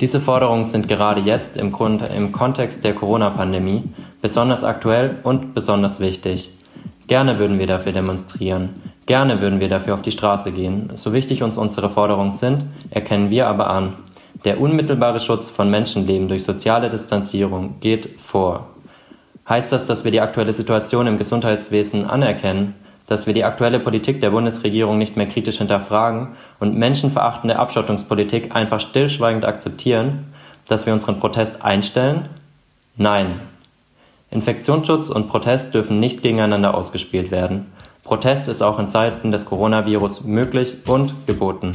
Diese 0.00 0.20
Forderungen 0.20 0.64
sind 0.64 0.88
gerade 0.88 1.20
jetzt 1.20 1.58
im, 1.58 1.72
Grund, 1.72 2.02
im 2.16 2.32
Kontext 2.32 2.84
der 2.84 2.94
Corona-Pandemie 2.94 3.84
besonders 4.22 4.64
aktuell 4.64 5.16
und 5.22 5.54
besonders 5.54 6.00
wichtig. 6.00 6.50
Gerne 7.06 7.38
würden 7.38 7.58
wir 7.58 7.66
dafür 7.66 7.92
demonstrieren. 7.92 8.70
Gerne 9.04 9.40
würden 9.40 9.60
wir 9.60 9.68
dafür 9.68 9.94
auf 9.94 10.02
die 10.02 10.12
Straße 10.12 10.52
gehen. 10.52 10.90
So 10.94 11.12
wichtig 11.12 11.42
uns 11.42 11.58
unsere 11.58 11.90
Forderungen 11.90 12.32
sind, 12.32 12.64
erkennen 12.90 13.28
wir 13.28 13.46
aber 13.46 13.68
an. 13.68 13.94
Der 14.44 14.60
unmittelbare 14.60 15.20
Schutz 15.20 15.50
von 15.50 15.70
Menschenleben 15.70 16.28
durch 16.28 16.44
soziale 16.44 16.88
Distanzierung 16.88 17.80
geht 17.80 18.08
vor. 18.20 18.68
Heißt 19.48 19.72
das, 19.72 19.86
dass 19.86 20.04
wir 20.04 20.12
die 20.12 20.20
aktuelle 20.20 20.52
Situation 20.52 21.06
im 21.08 21.18
Gesundheitswesen 21.18 22.06
anerkennen? 22.06 22.74
Dass 23.10 23.26
wir 23.26 23.34
die 23.34 23.42
aktuelle 23.42 23.80
Politik 23.80 24.20
der 24.20 24.30
Bundesregierung 24.30 24.96
nicht 24.96 25.16
mehr 25.16 25.26
kritisch 25.26 25.58
hinterfragen 25.58 26.28
und 26.60 26.78
menschenverachtende 26.78 27.58
Abschottungspolitik 27.58 28.54
einfach 28.54 28.78
stillschweigend 28.78 29.44
akzeptieren, 29.44 30.32
dass 30.68 30.86
wir 30.86 30.92
unseren 30.92 31.18
Protest 31.18 31.60
einstellen? 31.60 32.28
Nein. 32.96 33.40
Infektionsschutz 34.30 35.08
und 35.08 35.26
Protest 35.26 35.74
dürfen 35.74 35.98
nicht 35.98 36.22
gegeneinander 36.22 36.72
ausgespielt 36.72 37.32
werden. 37.32 37.72
Protest 38.04 38.46
ist 38.46 38.62
auch 38.62 38.78
in 38.78 38.86
Zeiten 38.86 39.32
des 39.32 39.44
Coronavirus 39.44 40.22
möglich 40.22 40.76
und 40.86 41.12
geboten. 41.26 41.72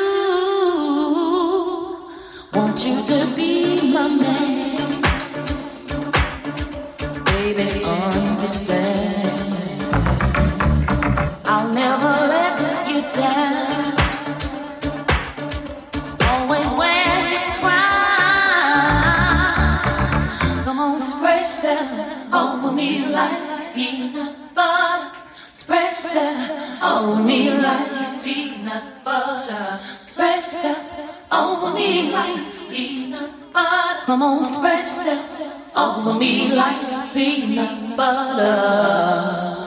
Want 2.54 2.86
you 2.86 3.04
to 3.04 3.18
be 3.36 3.92
my 3.92 4.08
man. 4.10 5.02
Baby, 7.26 7.84
understand. 7.84 9.26
I'll 11.46 11.74
never 11.74 12.14
let 12.36 12.62
you 12.88 13.02
down. 13.20 13.98
Always 16.30 16.70
when 16.78 17.24
you 17.34 17.42
cry. 17.60 19.02
Come 20.64 20.80
on, 20.80 21.02
spread 21.02 21.40
yourself 21.40 22.32
over 22.32 22.72
me 22.72 23.08
like 23.08 23.74
peanut 23.74 24.36
butter. 24.54 25.18
Spread 25.56 25.90
yourself 25.90 26.84
over 26.84 27.24
me 27.24 27.50
like 27.50 27.91
peanut 28.82 29.04
butter. 29.04 29.80
Spread 30.04 30.38
yourself 30.38 31.32
over 31.32 31.74
me 31.74 32.12
like 32.12 32.70
peanut 32.70 33.54
butter. 33.54 34.06
Come 34.06 34.24
on, 34.24 34.46
spread 34.46 34.80
yourself 34.80 35.78
over 35.78 36.18
me 36.18 36.54
like 36.54 37.14
peanut 37.14 37.98
butter. 37.98 39.61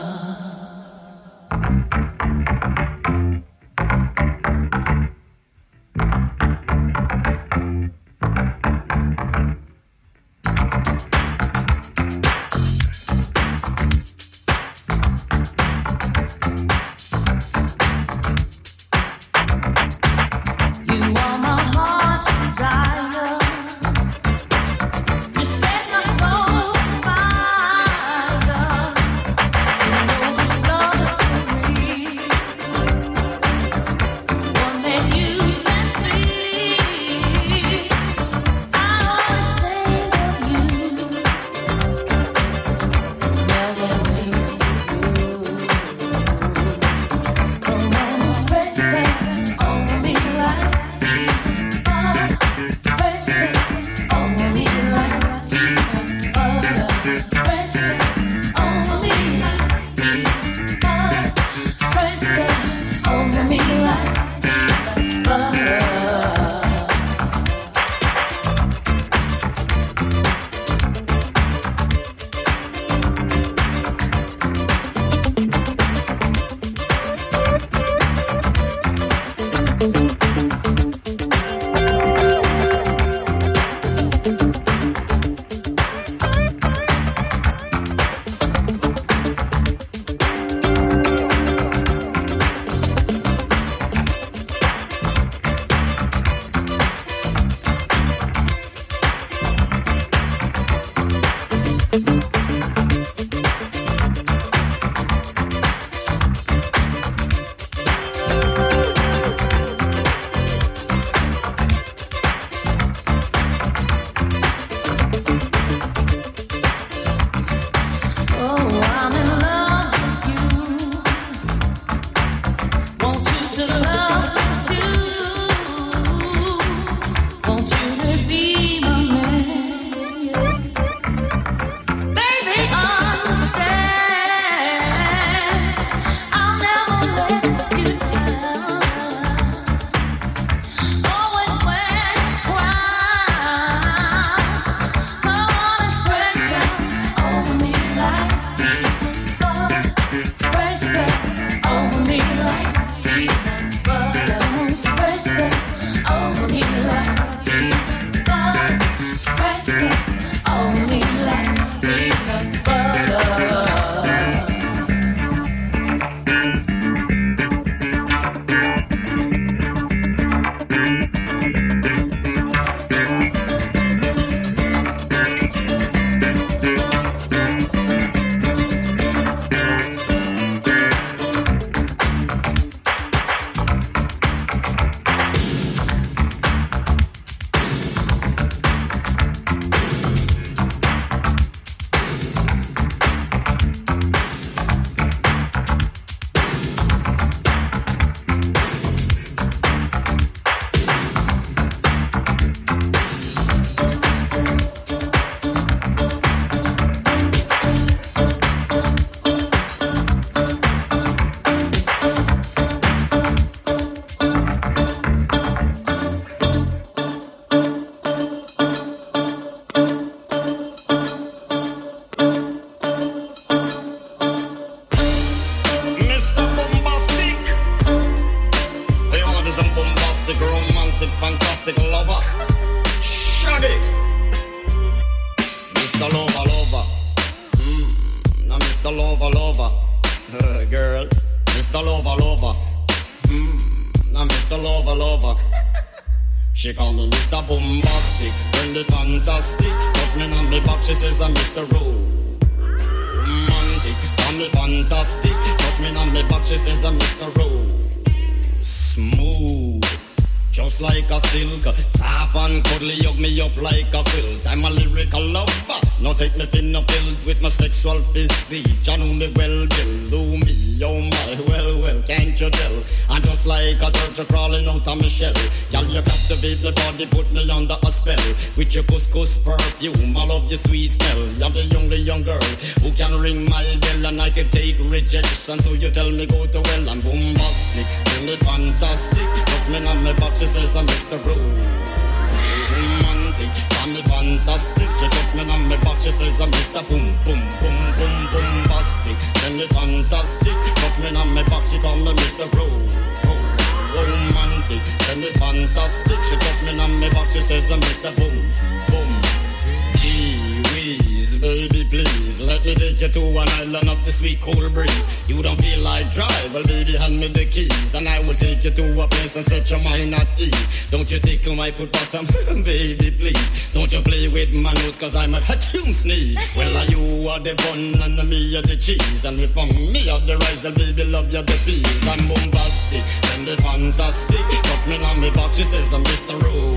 Mind. 320.51 320.69
Don't 320.91 321.11
you 321.11 321.19
tickle 321.19 321.55
my 321.55 321.71
foot 321.71 321.93
bottom, 321.93 322.27
baby, 322.63 323.11
please. 323.11 323.73
Don't 323.73 323.93
you 323.93 324.01
play 324.03 324.29
with 324.29 324.53
my 324.53 324.73
nose, 324.75 324.97
cause 324.97 325.15
I'm 325.15 325.35
a 325.35 325.41
tune 325.57 325.95
sneeze. 325.95 326.39
Well, 326.57 326.77
are 326.77 326.85
you 326.87 327.29
are 327.29 327.41
the 327.41 327.55
bun 327.55 327.95
and 328.03 328.29
me 328.31 328.57
are 328.57 328.63
the 328.63 328.77
cheese, 328.77 329.25
and 329.25 329.37
if 329.39 329.57
I'm 329.57 329.69
me 329.93 330.09
are 330.11 330.21
the 330.21 330.37
rice, 330.39 330.63
well, 330.63 330.73
baby, 330.73 331.05
love 331.05 331.33
you 331.33 331.43
the 331.43 331.59
peas. 331.65 332.09
I'm 332.09 332.29
bombastic, 332.29 333.03
and 333.35 333.47
the 333.47 333.57
fantastic. 333.63 334.41
Touch 334.41 334.87
me 334.87 335.03
on 335.05 335.21
me 335.21 335.31
box, 335.31 335.57
she 335.57 335.65
says 335.65 335.93
I'm 335.93 336.05
Mr. 336.05 336.41
Ro- 336.43 336.75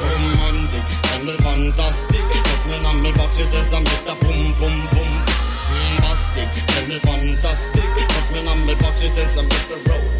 romantic, 0.00 0.84
and 1.14 1.28
the 1.28 1.36
fantastic. 1.42 2.20
Touch 2.20 2.66
me 2.66 2.84
on 2.86 3.02
me 3.02 3.12
box, 3.12 3.36
she 3.36 3.44
says 3.44 3.72
I'm 3.72 3.84
Mr. 3.84 4.14
Boom, 4.20 4.54
boom, 4.54 4.86
boom. 4.92 5.12
Bombastic, 5.70 6.48
and 6.78 6.92
the 6.92 7.00
fantastic. 7.06 7.82
Touch 8.08 8.30
me 8.32 8.46
on 8.46 8.66
me 8.66 8.74
box, 8.74 9.00
she 9.00 9.08
says 9.08 9.36
I'm 9.36 9.48
Mr. 9.48 9.76
Ro- 9.88 9.96
romantic, 9.96 10.19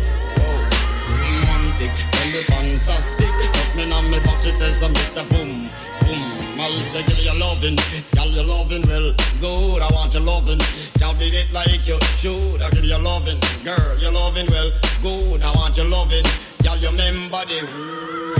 and 2.30 2.46
the 2.46 2.52
fantastic. 2.52 3.26
Touch 3.52 3.74
me 3.76 3.92
on 3.92 4.10
me 4.10 4.18
box, 4.20 4.44
she 4.44 4.50
says 4.52 4.82
I'm 4.82 4.94
Mr. 4.94 5.28
Boom, 5.30 5.68
boom. 6.00 6.60
I 6.60 6.70
say 6.92 7.02
give 7.02 7.16
me 7.18 7.24
your 7.24 7.38
loving, 7.38 7.76
girl 8.14 8.28
you 8.28 8.42
loving 8.42 8.82
well 8.86 9.14
good. 9.40 9.82
I 9.82 9.88
want 9.92 10.12
your 10.12 10.22
loving, 10.22 10.60
y'all 11.00 11.16
it 11.18 11.52
like 11.52 11.86
you 11.86 11.98
should. 12.18 12.62
I 12.62 12.70
give 12.70 12.84
you 12.84 12.90
your 12.90 12.98
loving, 12.98 13.40
girl 13.64 13.98
you 13.98 14.10
loving 14.10 14.46
well 14.50 14.70
good. 15.02 15.42
I 15.42 15.50
want 15.52 15.76
your 15.76 15.88
loving, 15.88 16.24
y'all 16.62 16.76
you 16.76 16.90
remember 16.90 17.44
the 17.46 17.60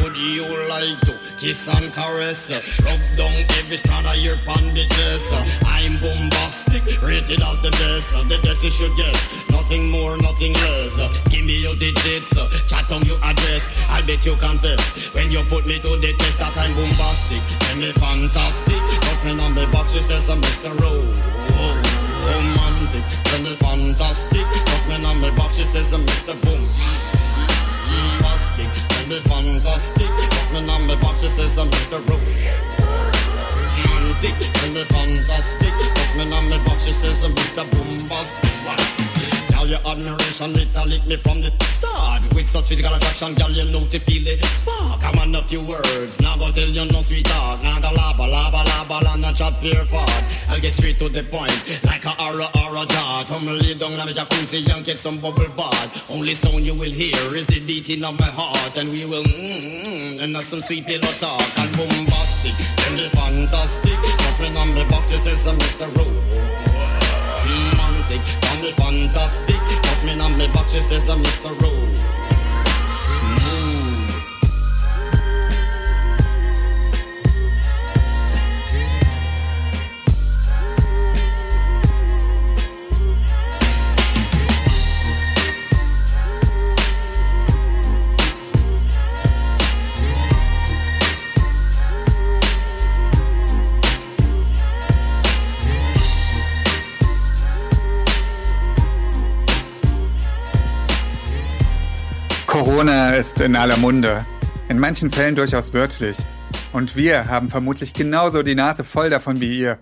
would 0.03 0.17
you 0.17 0.47
like 0.69 1.01
to 1.01 1.30
kiss 1.41 1.67
and 1.69 1.91
caress, 1.95 2.53
rub 2.85 3.01
down 3.17 3.33
every 3.57 3.79
strand 3.79 4.07
of 4.07 4.17
your 4.17 4.37
bandages. 4.45 5.25
I'm 5.65 5.97
bombastic, 5.97 6.85
rated 7.01 7.41
as 7.41 7.61
the 7.65 7.71
best, 7.81 8.13
the 8.29 8.39
best 8.45 8.63
you 8.63 8.71
should 8.71 8.95
get. 8.97 9.17
Nothing 9.51 9.91
more, 9.91 10.19
nothing 10.19 10.53
less. 10.53 11.01
Give 11.33 11.45
me 11.45 11.57
your 11.59 11.75
digits, 11.77 12.37
chat 12.69 12.93
on 12.93 13.03
your 13.09 13.19
address. 13.25 13.65
I 13.89 14.03
bet 14.03 14.25
you 14.27 14.37
confess 14.37 14.81
when 15.15 15.31
you 15.31 15.43
put 15.49 15.67
me 15.67 15.79
to 15.81 15.97
the 15.97 16.13
test 16.19 16.39
that 16.39 16.57
I'm 16.59 16.75
bombastic. 16.77 17.41
Tell 17.65 17.77
me 17.77 17.91
fantastic. 17.93 18.81
Me 19.25 19.33
on 19.41 19.55
the 19.55 19.67
box, 19.73 19.93
she 19.93 20.01
says 20.01 20.29
I'm 20.29 20.41
Mr. 20.41 20.73
Ro. 20.81 20.93
Romantic. 22.29 23.05
Tell 23.25 23.43
me 23.43 23.57
fantastic. 23.57 24.45
Touch 24.45 24.89
me 24.89 25.05
on 25.05 25.21
the 25.23 25.33
box, 25.33 25.57
she 25.57 25.65
says 25.65 25.93
I'm 25.93 26.05
Mr. 26.05 26.37
Boom 26.43 27.00
sounded 29.11 29.29
fantastic. 29.29 30.09
Me 30.09 30.27
That's 30.31 30.53
my 30.53 30.61
number 30.65 30.97
box, 30.97 31.23
she 31.23 31.29
says 31.29 31.59
I'm 31.59 31.69
Mr. 31.71 32.09
Rowe. 32.09 32.80
Romantic. 34.23 34.53
Tell 34.53 34.71
me 34.73 34.85
fantastic. 34.85 35.73
Touch 35.95 36.17
me 36.17 36.23
on 36.33 36.51
the 36.51 36.59
box, 36.65 36.85
she 36.85 36.93
says 36.93 37.23
Mr. 37.25 37.65
Bombastic. 37.71 39.51
Now 39.51 39.65
your 39.65 39.81
admiration, 39.87 40.53
it 40.57 40.69
lick 40.89 41.07
me 41.07 41.17
from 41.17 41.41
the 41.41 41.53
start. 41.65 42.23
With 42.35 42.49
such 42.49 42.69
physical 42.69 42.95
attraction, 42.95 43.35
girl, 43.35 43.51
you 43.51 43.65
know 43.71 43.87
to 43.87 43.99
feel 44.01 44.25
the 44.25 44.47
spark. 44.49 45.03
I'm 45.05 45.19
on 45.19 45.35
a 45.35 45.43
few 45.49 45.63
words, 45.63 46.21
now 46.21 46.37
go 46.37 46.51
tell 46.53 46.69
you 46.69 46.85
no 46.85 47.03
sweet 47.03 47.27
talk. 47.27 47.63
Now 47.63 47.81
go 47.81 47.89
laba, 47.89 48.29
laba, 48.29 48.65
laba, 48.65 49.13
and 49.13 49.23
not 49.23 49.37
chat 49.37 49.55
fear 49.61 49.85
fart. 49.87 50.11
I'll 50.49 50.61
get 50.61 50.75
straight 50.75 50.99
to 50.99 51.09
the 51.09 51.23
point, 51.25 51.57
like 51.85 52.05
a 52.05 52.13
aura, 52.23 52.49
aura 52.65 52.87
dart. 52.87 53.29
Come 53.29 53.47
lay 53.47 53.75
down 53.75 53.99
on 53.99 54.07
the 54.07 54.13
jacuzzi 54.13 54.69
and 54.75 54.85
get 54.85 54.99
some 54.99 55.19
bubble 55.19 55.49
bath. 55.57 56.11
Only 56.11 56.35
sound 56.35 56.65
you 56.65 56.75
will 56.75 56.93
hear 56.93 57.37
is 57.37 57.47
the 57.47 57.61
beating 57.67 58.05
of 58.05 58.19
my 58.19 58.27
heart, 58.27 58.77
and 58.77 58.91
we 58.91 59.05
will 59.05 59.25
mmm, 59.25 60.21
and 60.21 60.37
have 60.37 60.47
some 60.47 60.63
sweet 60.63 60.87
pillow 60.87 61.13
talk. 61.19 61.59
And 61.59 61.71
plastic. 62.41 62.57
Them 62.77 62.97
the 62.97 63.09
fantastic. 63.17 63.99
Nothing 64.21 64.57
on 64.57 64.75
the 64.75 64.85
box, 64.85 65.13
it 65.13 65.19
says 65.19 65.47
uh, 65.47 65.51
I'm 65.51 65.59
Mr. 65.59 65.87
Romantic. 67.47 68.21
From 68.45 68.61
the 68.63 68.73
fantastic. 68.77 69.61
Nothing 69.85 70.21
on 70.21 70.39
the 70.39 70.49
box, 70.53 70.75
it 70.75 70.83
says 70.83 71.09
I'm 71.09 71.23
Mr. 71.23 71.49
Romantic. 71.49 71.70
In 103.41 103.57
aller 103.57 103.77
Munde. 103.77 104.25
In 104.69 104.79
manchen 104.79 105.11
Fällen 105.11 105.35
durchaus 105.35 105.73
wörtlich. 105.73 106.17
Und 106.73 106.95
wir 106.95 107.29
haben 107.29 107.49
vermutlich 107.49 107.95
genauso 107.95 108.43
die 108.43 108.55
Nase 108.55 108.85
voll 108.85 109.11
davon 109.11 109.41
wie 109.41 109.59
ihr. 109.59 109.79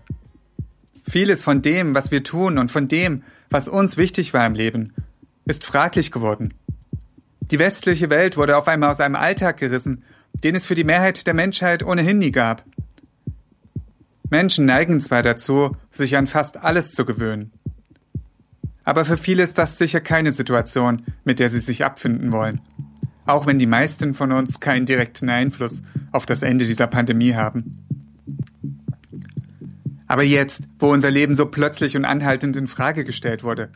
Vieles 1.09 1.45
von 1.45 1.61
dem, 1.63 1.95
was 1.95 2.11
wir 2.11 2.23
tun 2.23 2.59
und 2.59 2.71
von 2.71 2.89
dem, 2.89 3.23
was 3.51 3.69
uns 3.69 3.97
wichtig 3.97 4.33
war 4.33 4.47
im 4.47 4.55
Leben, 4.55 4.93
ist 5.45 5.67
fraglich 5.67 6.13
geworden. 6.13 6.55
Die 7.41 7.59
westliche 7.59 8.11
Welt 8.11 8.37
wurde 8.37 8.57
auf 8.57 8.69
einmal 8.69 8.91
aus 8.91 9.01
einem 9.01 9.17
Alltag 9.17 9.57
gerissen, 9.57 10.05
den 10.33 10.55
es 10.55 10.67
für 10.67 10.75
die 10.75 10.85
Mehrheit 10.85 11.27
der 11.27 11.35
Menschheit 11.35 11.83
ohnehin 11.83 12.19
nie 12.19 12.33
gab. 12.33 12.65
Menschen 14.31 14.67
neigen 14.67 15.01
zwar 15.01 15.23
dazu, 15.23 15.77
sich 15.91 16.17
an 16.17 16.27
fast 16.27 16.59
alles 16.59 16.93
zu 16.93 17.05
gewöhnen. 17.05 17.53
Aber 18.85 19.05
für 19.05 19.17
viele 19.17 19.43
ist 19.43 19.59
das 19.59 19.79
sicher 19.79 20.01
keine 20.01 20.33
Situation, 20.33 21.03
mit 21.25 21.39
der 21.39 21.51
sie 21.51 21.61
sich 21.61 21.85
abfinden 21.85 22.33
wollen. 22.33 22.61
Auch 23.29 23.45
wenn 23.45 23.59
die 23.59 23.67
meisten 23.67 24.15
von 24.15 24.33
uns 24.33 24.59
keinen 24.59 24.87
direkten 24.87 25.29
Einfluss 25.29 25.83
auf 26.13 26.25
das 26.25 26.43
Ende 26.43 26.67
dieser 26.67 26.87
Pandemie 26.87 27.35
haben. 27.35 27.77
Aber 30.07 30.23
jetzt, 30.23 30.63
wo 30.79 30.91
unser 30.91 31.11
Leben 31.11 31.35
so 31.35 31.45
plötzlich 31.45 31.95
und 31.95 32.07
anhaltend 32.07 32.57
in 32.57 32.67
Frage 32.67 33.05
gestellt 33.05 33.45
wurde, 33.45 33.69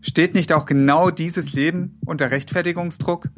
steht 0.00 0.34
nicht 0.34 0.52
auch 0.52 0.64
genau 0.64 1.10
dieses 1.10 1.54
Leben 1.54 1.98
unter 2.06 2.30
Rechtfertigungsdruck? 2.30 3.30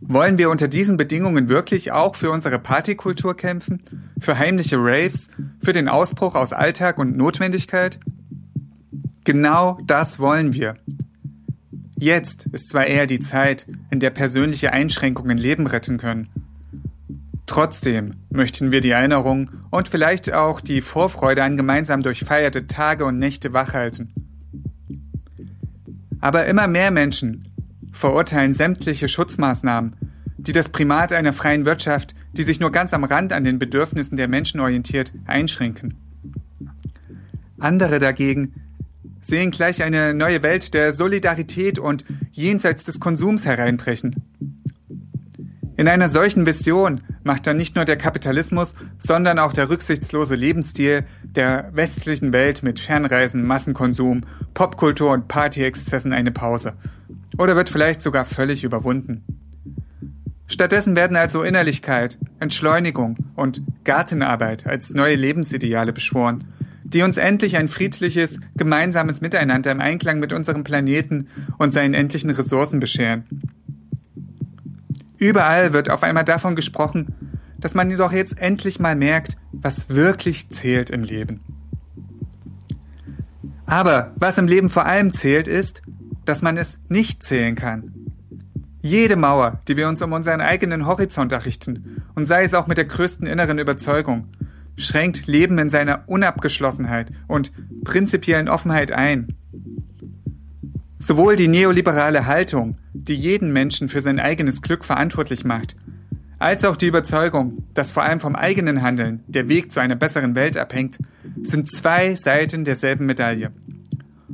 Wollen 0.00 0.38
wir 0.38 0.50
unter 0.50 0.66
diesen 0.66 0.96
Bedingungen 0.96 1.48
wirklich 1.48 1.92
auch 1.92 2.16
für 2.16 2.32
unsere 2.32 2.58
Partykultur 2.58 3.36
kämpfen? 3.36 3.80
Für 4.18 4.38
heimliche 4.38 4.76
Raves? 4.76 5.30
Für 5.60 5.72
den 5.72 5.88
Ausbruch 5.88 6.34
aus 6.34 6.52
Alltag 6.52 6.98
und 6.98 7.16
Notwendigkeit? 7.16 8.00
Genau 9.22 9.78
das 9.86 10.18
wollen 10.18 10.52
wir. 10.52 10.74
Jetzt 12.02 12.46
ist 12.46 12.68
zwar 12.68 12.88
eher 12.88 13.06
die 13.06 13.20
Zeit, 13.20 13.64
in 13.92 14.00
der 14.00 14.10
persönliche 14.10 14.72
Einschränkungen 14.72 15.38
Leben 15.38 15.68
retten 15.68 15.98
können. 15.98 16.30
Trotzdem 17.46 18.14
möchten 18.28 18.72
wir 18.72 18.80
die 18.80 18.90
Erinnerung 18.90 19.50
und 19.70 19.86
vielleicht 19.86 20.32
auch 20.32 20.60
die 20.60 20.80
Vorfreude 20.80 21.44
an 21.44 21.56
gemeinsam 21.56 22.02
durchfeierte 22.02 22.66
Tage 22.66 23.04
und 23.04 23.20
Nächte 23.20 23.52
wachhalten. 23.52 24.12
Aber 26.20 26.46
immer 26.46 26.66
mehr 26.66 26.90
Menschen 26.90 27.46
verurteilen 27.92 28.52
sämtliche 28.52 29.06
Schutzmaßnahmen, 29.06 29.94
die 30.38 30.52
das 30.52 30.70
Primat 30.70 31.12
einer 31.12 31.32
freien 31.32 31.66
Wirtschaft, 31.66 32.16
die 32.32 32.42
sich 32.42 32.58
nur 32.58 32.72
ganz 32.72 32.92
am 32.94 33.04
Rand 33.04 33.32
an 33.32 33.44
den 33.44 33.60
Bedürfnissen 33.60 34.16
der 34.16 34.26
Menschen 34.26 34.58
orientiert, 34.58 35.12
einschränken. 35.26 35.94
Andere 37.60 38.00
dagegen 38.00 38.54
sehen 39.22 39.50
gleich 39.50 39.82
eine 39.82 40.12
neue 40.12 40.42
Welt 40.42 40.74
der 40.74 40.92
Solidarität 40.92 41.78
und 41.78 42.04
jenseits 42.32 42.84
des 42.84 43.00
Konsums 43.00 43.46
hereinbrechen. 43.46 44.16
In 45.78 45.88
einer 45.88 46.10
solchen 46.10 46.44
Vision 46.44 47.00
macht 47.24 47.46
dann 47.46 47.56
nicht 47.56 47.76
nur 47.76 47.86
der 47.86 47.96
Kapitalismus, 47.96 48.74
sondern 48.98 49.38
auch 49.38 49.54
der 49.54 49.70
rücksichtslose 49.70 50.34
Lebensstil 50.34 51.04
der 51.22 51.70
westlichen 51.72 52.32
Welt 52.32 52.62
mit 52.62 52.78
Fernreisen, 52.78 53.46
Massenkonsum, 53.46 54.24
Popkultur 54.52 55.12
und 55.12 55.28
Partyexzessen 55.28 56.12
eine 56.12 56.30
Pause. 56.30 56.74
Oder 57.38 57.56
wird 57.56 57.70
vielleicht 57.70 58.02
sogar 58.02 58.26
völlig 58.26 58.64
überwunden. 58.64 59.24
Stattdessen 60.46 60.94
werden 60.96 61.16
also 61.16 61.42
Innerlichkeit, 61.42 62.18
Entschleunigung 62.38 63.16
und 63.34 63.62
Gartenarbeit 63.84 64.66
als 64.66 64.90
neue 64.90 65.14
Lebensideale 65.14 65.94
beschworen, 65.94 66.44
die 66.92 67.02
uns 67.02 67.16
endlich 67.16 67.56
ein 67.56 67.68
friedliches, 67.68 68.38
gemeinsames 68.56 69.20
Miteinander 69.20 69.70
im 69.70 69.80
Einklang 69.80 70.18
mit 70.20 70.32
unserem 70.32 70.64
Planeten 70.64 71.28
und 71.58 71.72
seinen 71.72 71.94
endlichen 71.94 72.30
Ressourcen 72.30 72.80
bescheren. 72.80 73.24
Überall 75.18 75.72
wird 75.72 75.90
auf 75.90 76.02
einmal 76.02 76.24
davon 76.24 76.56
gesprochen, 76.56 77.14
dass 77.58 77.74
man 77.74 77.88
doch 77.96 78.12
jetzt 78.12 78.38
endlich 78.38 78.80
mal 78.80 78.96
merkt, 78.96 79.36
was 79.52 79.88
wirklich 79.88 80.50
zählt 80.50 80.90
im 80.90 81.04
Leben. 81.04 81.40
Aber 83.66 84.12
was 84.16 84.36
im 84.36 84.48
Leben 84.48 84.68
vor 84.68 84.84
allem 84.84 85.12
zählt, 85.12 85.48
ist, 85.48 85.82
dass 86.24 86.42
man 86.42 86.56
es 86.56 86.78
nicht 86.88 87.22
zählen 87.22 87.54
kann. 87.54 87.94
Jede 88.82 89.14
Mauer, 89.14 89.60
die 89.68 89.76
wir 89.76 89.88
uns 89.88 90.02
um 90.02 90.12
unseren 90.12 90.40
eigenen 90.40 90.86
Horizont 90.86 91.30
errichten, 91.30 92.02
und 92.16 92.26
sei 92.26 92.42
es 92.42 92.52
auch 92.52 92.66
mit 92.66 92.78
der 92.78 92.84
größten 92.84 93.26
inneren 93.26 93.60
Überzeugung, 93.60 94.26
schränkt 94.84 95.26
Leben 95.26 95.58
in 95.58 95.70
seiner 95.70 96.04
Unabgeschlossenheit 96.06 97.10
und 97.28 97.52
prinzipiellen 97.84 98.48
Offenheit 98.48 98.92
ein. 98.92 99.34
Sowohl 100.98 101.36
die 101.36 101.48
neoliberale 101.48 102.26
Haltung, 102.26 102.76
die 102.92 103.16
jeden 103.16 103.52
Menschen 103.52 103.88
für 103.88 104.02
sein 104.02 104.20
eigenes 104.20 104.62
Glück 104.62 104.84
verantwortlich 104.84 105.44
macht, 105.44 105.76
als 106.38 106.64
auch 106.64 106.76
die 106.76 106.86
Überzeugung, 106.86 107.64
dass 107.72 107.92
vor 107.92 108.02
allem 108.02 108.20
vom 108.20 108.34
eigenen 108.34 108.82
Handeln 108.82 109.22
der 109.28 109.48
Weg 109.48 109.70
zu 109.70 109.80
einer 109.80 109.96
besseren 109.96 110.34
Welt 110.34 110.56
abhängt, 110.56 110.98
sind 111.42 111.70
zwei 111.70 112.14
Seiten 112.14 112.64
derselben 112.64 113.06
Medaille. 113.06 113.52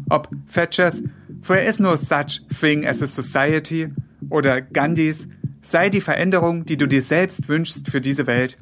Ob 0.08 0.30
Thatchers 0.52 1.02
There 1.46 1.60
is 1.60 1.78
no 1.78 1.96
such 1.96 2.42
thing 2.48 2.86
as 2.86 3.02
a 3.02 3.06
society 3.06 3.88
oder 4.28 4.60
Gandhis 4.60 5.28
sei 5.62 5.90
die 5.90 6.00
Veränderung, 6.00 6.64
die 6.64 6.76
du 6.76 6.86
dir 6.86 7.02
selbst 7.02 7.48
wünschst 7.48 7.90
für 7.90 8.00
diese 8.00 8.26
Welt. 8.26 8.56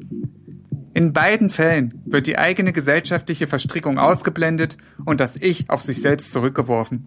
In 0.97 1.13
beiden 1.13 1.51
Fällen 1.51 2.01
wird 2.07 2.27
die 2.27 2.39
eigene 2.39 2.73
gesellschaftliche 2.73 3.47
Verstrickung 3.47 3.99
ausgeblendet 3.99 4.79
und 5.05 5.21
das 5.21 5.37
Ich 5.37 5.69
auf 5.69 5.83
sich 5.83 6.01
selbst 6.01 6.31
zurückgeworfen. 6.33 7.05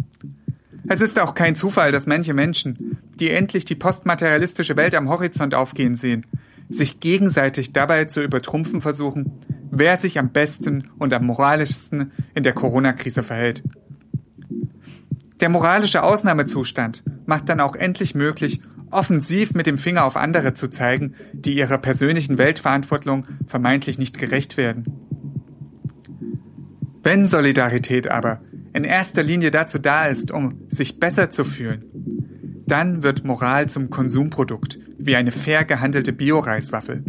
Es 0.87 1.01
ist 1.01 1.17
auch 1.17 1.33
kein 1.33 1.55
Zufall, 1.55 1.91
dass 1.91 2.05
manche 2.05 2.35
Menschen, 2.35 2.99
die 3.19 3.31
endlich 3.31 3.65
die 3.65 3.73
postmaterialistische 3.73 4.77
Welt 4.77 4.93
am 4.93 5.09
Horizont 5.09 5.55
aufgehen 5.55 5.95
sehen, 5.95 6.27
sich 6.69 6.99
gegenseitig 6.99 7.73
dabei 7.73 8.05
zu 8.05 8.21
übertrumpfen 8.21 8.81
versuchen, 8.81 9.39
wer 9.71 9.97
sich 9.97 10.19
am 10.19 10.29
besten 10.29 10.91
und 10.99 11.11
am 11.11 11.25
moralischsten 11.25 12.11
in 12.35 12.43
der 12.43 12.53
Corona-Krise 12.53 13.23
verhält. 13.23 13.63
Der 15.39 15.49
moralische 15.49 16.03
Ausnahmezustand 16.03 17.01
macht 17.25 17.49
dann 17.49 17.59
auch 17.59 17.75
endlich 17.75 18.13
möglich, 18.13 18.61
offensiv 18.91 19.53
mit 19.53 19.65
dem 19.65 19.77
Finger 19.77 20.05
auf 20.05 20.15
andere 20.15 20.53
zu 20.53 20.69
zeigen, 20.69 21.13
die 21.33 21.55
ihrer 21.55 21.77
persönlichen 21.77 22.37
Weltverantwortung 22.37 23.25
vermeintlich 23.47 23.97
nicht 23.97 24.17
gerecht 24.17 24.57
werden. 24.57 24.85
Wenn 27.03 27.25
Solidarität 27.25 28.09
aber 28.09 28.41
in 28.73 28.83
erster 28.83 29.23
Linie 29.23 29.51
dazu 29.51 29.79
da 29.79 30.05
ist, 30.05 30.31
um 30.31 30.61
sich 30.69 30.99
besser 30.99 31.29
zu 31.29 31.45
fühlen, 31.45 31.85
dann 32.67 33.01
wird 33.01 33.23
Moral 33.23 33.67
zum 33.67 33.89
Konsumprodukt, 33.89 34.79
wie 34.97 35.15
eine 35.15 35.31
fair 35.31 35.65
gehandelte 35.65 36.13
Bio-Reiswaffel. 36.13 37.03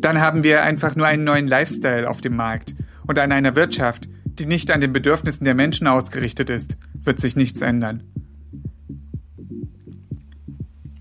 Dann 0.00 0.20
haben 0.20 0.42
wir 0.42 0.62
einfach 0.62 0.94
nur 0.96 1.06
einen 1.06 1.24
neuen 1.24 1.48
Lifestyle 1.48 2.08
auf 2.08 2.20
dem 2.20 2.36
Markt 2.36 2.74
und 3.06 3.18
an 3.18 3.32
einer 3.32 3.54
Wirtschaft, 3.54 4.08
die 4.24 4.46
nicht 4.46 4.70
an 4.70 4.80
den 4.80 4.92
Bedürfnissen 4.92 5.44
der 5.44 5.54
Menschen 5.54 5.86
ausgerichtet 5.86 6.50
ist, 6.50 6.76
wird 7.02 7.20
sich 7.20 7.36
nichts 7.36 7.60
ändern. 7.60 8.02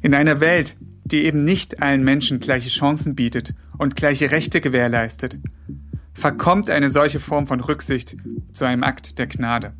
In 0.02 0.14
einer 0.14 0.40
Welt, 0.40 0.78
die 1.06 1.26
eben 1.26 1.44
nicht 1.44 1.82
allen 1.82 2.04
Menschen 2.04 2.40
gleiche 2.40 2.70
Chancen 2.70 3.16
bietet 3.16 3.54
und 3.78 3.96
gleiche 3.96 4.32
Rechte 4.32 4.62
gewährleistet, 4.62 5.38
verkommt 6.14 6.70
eine 6.70 6.90
solche 6.90 7.20
Form 7.20 7.48
von 7.48 7.60
Rücksicht 7.60 8.16
zu 8.54 8.66
einem 8.66 8.84
Akt 8.84 9.20
der 9.20 9.28
Gnade. 9.28 9.74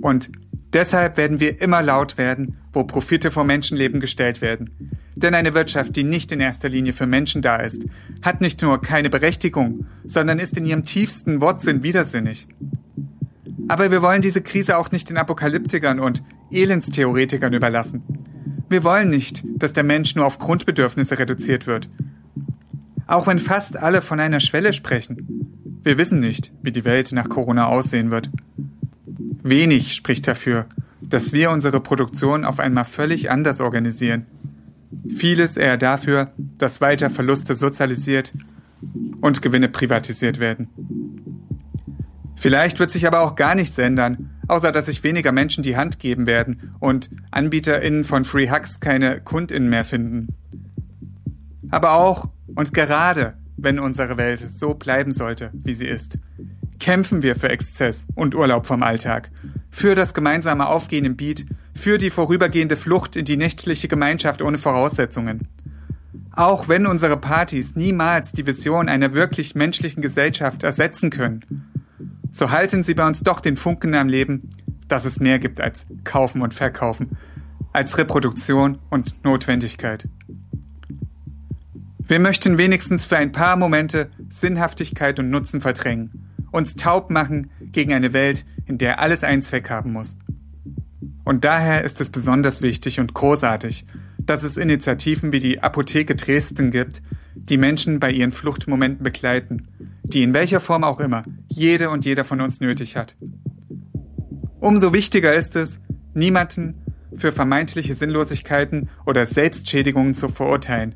Und 0.00 0.30
deshalb 0.72 1.16
werden 1.16 1.40
wir 1.40 1.60
immer 1.60 1.82
laut 1.82 2.18
werden, 2.18 2.56
wo 2.72 2.84
Profite 2.84 3.30
vor 3.30 3.44
Menschenleben 3.44 4.00
gestellt 4.00 4.40
werden. 4.40 4.70
Denn 5.16 5.34
eine 5.34 5.54
Wirtschaft, 5.54 5.96
die 5.96 6.04
nicht 6.04 6.30
in 6.30 6.40
erster 6.40 6.68
Linie 6.68 6.92
für 6.92 7.06
Menschen 7.06 7.42
da 7.42 7.56
ist, 7.56 7.84
hat 8.22 8.40
nicht 8.40 8.62
nur 8.62 8.80
keine 8.80 9.10
Berechtigung, 9.10 9.86
sondern 10.04 10.38
ist 10.38 10.56
in 10.56 10.64
ihrem 10.64 10.84
tiefsten 10.84 11.40
Wortsinn 11.40 11.82
widersinnig. 11.82 12.46
Aber 13.68 13.90
wir 13.90 14.02
wollen 14.02 14.22
diese 14.22 14.42
Krise 14.42 14.78
auch 14.78 14.90
nicht 14.90 15.10
den 15.10 15.18
Apokalyptikern 15.18 16.00
und 16.00 16.22
Elendstheoretikern 16.50 17.52
überlassen. 17.52 18.02
Wir 18.68 18.84
wollen 18.84 19.10
nicht, 19.10 19.44
dass 19.56 19.72
der 19.72 19.84
Mensch 19.84 20.14
nur 20.14 20.26
auf 20.26 20.38
Grundbedürfnisse 20.38 21.18
reduziert 21.18 21.66
wird. 21.66 21.88
Auch 23.06 23.26
wenn 23.26 23.38
fast 23.38 23.76
alle 23.76 24.02
von 24.02 24.20
einer 24.20 24.40
Schwelle 24.40 24.72
sprechen. 24.72 25.80
Wir 25.82 25.96
wissen 25.96 26.20
nicht, 26.20 26.52
wie 26.62 26.72
die 26.72 26.84
Welt 26.84 27.12
nach 27.12 27.28
Corona 27.28 27.66
aussehen 27.66 28.10
wird. 28.10 28.30
Wenig 29.42 29.94
spricht 29.94 30.26
dafür, 30.26 30.66
dass 31.00 31.32
wir 31.32 31.50
unsere 31.50 31.80
Produktion 31.80 32.44
auf 32.44 32.60
einmal 32.60 32.84
völlig 32.84 33.30
anders 33.30 33.60
organisieren. 33.60 34.26
Vieles 35.08 35.56
eher 35.56 35.78
dafür, 35.78 36.32
dass 36.36 36.80
weiter 36.80 37.08
Verluste 37.08 37.54
sozialisiert 37.54 38.32
und 39.20 39.40
Gewinne 39.40 39.68
privatisiert 39.68 40.40
werden. 40.40 40.68
Vielleicht 42.38 42.78
wird 42.78 42.90
sich 42.90 43.06
aber 43.06 43.20
auch 43.20 43.34
gar 43.34 43.54
nichts 43.54 43.78
ändern, 43.78 44.30
außer 44.46 44.70
dass 44.70 44.86
sich 44.86 45.02
weniger 45.02 45.32
Menschen 45.32 45.62
die 45.62 45.76
Hand 45.76 45.98
geben 45.98 46.26
werden 46.26 46.74
und 46.78 47.10
AnbieterInnen 47.30 48.04
von 48.04 48.24
Free 48.24 48.50
Hugs 48.50 48.80
keine 48.80 49.20
KundInnen 49.20 49.68
mehr 49.68 49.84
finden. 49.84 50.28
Aber 51.70 51.92
auch 51.92 52.28
und 52.54 52.72
gerade 52.72 53.34
wenn 53.56 53.78
unsere 53.78 54.16
Welt 54.16 54.40
so 54.40 54.74
bleiben 54.74 55.12
sollte, 55.12 55.50
wie 55.52 55.74
sie 55.74 55.86
ist, 55.86 56.18
kämpfen 56.78 57.22
wir 57.22 57.36
für 57.36 57.50
Exzess 57.50 58.06
und 58.14 58.34
Urlaub 58.34 58.66
vom 58.66 58.82
Alltag, 58.82 59.30
für 59.70 59.94
das 59.94 60.14
gemeinsame 60.14 60.68
Aufgehen 60.68 61.04
im 61.04 61.16
Beat, 61.16 61.44
für 61.74 61.98
die 61.98 62.10
vorübergehende 62.10 62.76
Flucht 62.76 63.16
in 63.16 63.24
die 63.24 63.36
nächtliche 63.36 63.88
Gemeinschaft 63.88 64.42
ohne 64.42 64.58
Voraussetzungen. 64.58 65.48
Auch 66.32 66.68
wenn 66.68 66.86
unsere 66.86 67.16
Partys 67.16 67.74
niemals 67.74 68.30
die 68.32 68.46
Vision 68.46 68.88
einer 68.88 69.12
wirklich 69.12 69.56
menschlichen 69.56 70.02
Gesellschaft 70.02 70.62
ersetzen 70.62 71.10
können, 71.10 71.67
so 72.30 72.50
halten 72.50 72.82
sie 72.82 72.94
bei 72.94 73.06
uns 73.06 73.20
doch 73.20 73.40
den 73.40 73.56
Funken 73.56 73.94
am 73.94 74.08
Leben, 74.08 74.50
dass 74.88 75.04
es 75.04 75.20
mehr 75.20 75.38
gibt 75.38 75.60
als 75.60 75.86
Kaufen 76.04 76.42
und 76.42 76.54
Verkaufen, 76.54 77.16
als 77.72 77.98
Reproduktion 77.98 78.78
und 78.90 79.24
Notwendigkeit. 79.24 80.08
Wir 82.06 82.20
möchten 82.20 82.56
wenigstens 82.56 83.04
für 83.04 83.18
ein 83.18 83.32
paar 83.32 83.56
Momente 83.56 84.10
Sinnhaftigkeit 84.30 85.18
und 85.18 85.28
Nutzen 85.28 85.60
verdrängen, 85.60 86.30
uns 86.50 86.74
taub 86.74 87.10
machen 87.10 87.50
gegen 87.60 87.92
eine 87.92 88.14
Welt, 88.14 88.46
in 88.64 88.78
der 88.78 88.98
alles 89.00 89.24
einen 89.24 89.42
Zweck 89.42 89.68
haben 89.68 89.92
muss. 89.92 90.16
Und 91.24 91.44
daher 91.44 91.84
ist 91.84 92.00
es 92.00 92.08
besonders 92.08 92.62
wichtig 92.62 93.00
und 93.00 93.12
großartig, 93.12 93.84
dass 94.18 94.42
es 94.42 94.56
Initiativen 94.56 95.32
wie 95.32 95.40
die 95.40 95.62
Apotheke 95.62 96.14
Dresden 96.14 96.70
gibt, 96.70 97.02
die 97.44 97.56
Menschen 97.56 98.00
bei 98.00 98.10
ihren 98.10 98.32
Fluchtmomenten 98.32 99.02
begleiten, 99.02 99.68
die 100.02 100.22
in 100.22 100.34
welcher 100.34 100.60
Form 100.60 100.84
auch 100.84 101.00
immer 101.00 101.22
jede 101.48 101.90
und 101.90 102.04
jeder 102.04 102.24
von 102.24 102.40
uns 102.40 102.60
nötig 102.60 102.96
hat. 102.96 103.16
Umso 104.60 104.92
wichtiger 104.92 105.34
ist 105.34 105.56
es, 105.56 105.80
niemanden 106.14 106.74
für 107.14 107.32
vermeintliche 107.32 107.94
Sinnlosigkeiten 107.94 108.90
oder 109.06 109.24
Selbstschädigungen 109.24 110.14
zu 110.14 110.28
verurteilen. 110.28 110.94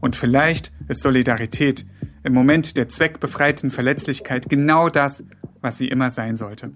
Und 0.00 0.16
vielleicht 0.16 0.72
ist 0.88 1.02
Solidarität 1.02 1.86
im 2.24 2.34
Moment 2.34 2.76
der 2.76 2.88
zweckbefreiten 2.88 3.70
Verletzlichkeit 3.70 4.48
genau 4.48 4.88
das, 4.88 5.24
was 5.60 5.78
sie 5.78 5.88
immer 5.88 6.10
sein 6.10 6.36
sollte. 6.36 6.72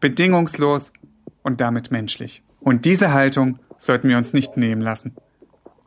Bedingungslos 0.00 0.92
und 1.42 1.60
damit 1.60 1.90
menschlich. 1.90 2.42
Und 2.60 2.84
diese 2.84 3.12
Haltung 3.12 3.58
sollten 3.78 4.08
wir 4.08 4.18
uns 4.18 4.32
nicht 4.32 4.56
nehmen 4.56 4.80
lassen. 4.80 5.14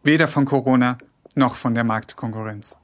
Weder 0.03 0.27
von 0.27 0.45
Corona 0.45 0.97
noch 1.35 1.55
von 1.55 1.75
der 1.75 1.83
Marktkonkurrenz. 1.83 2.77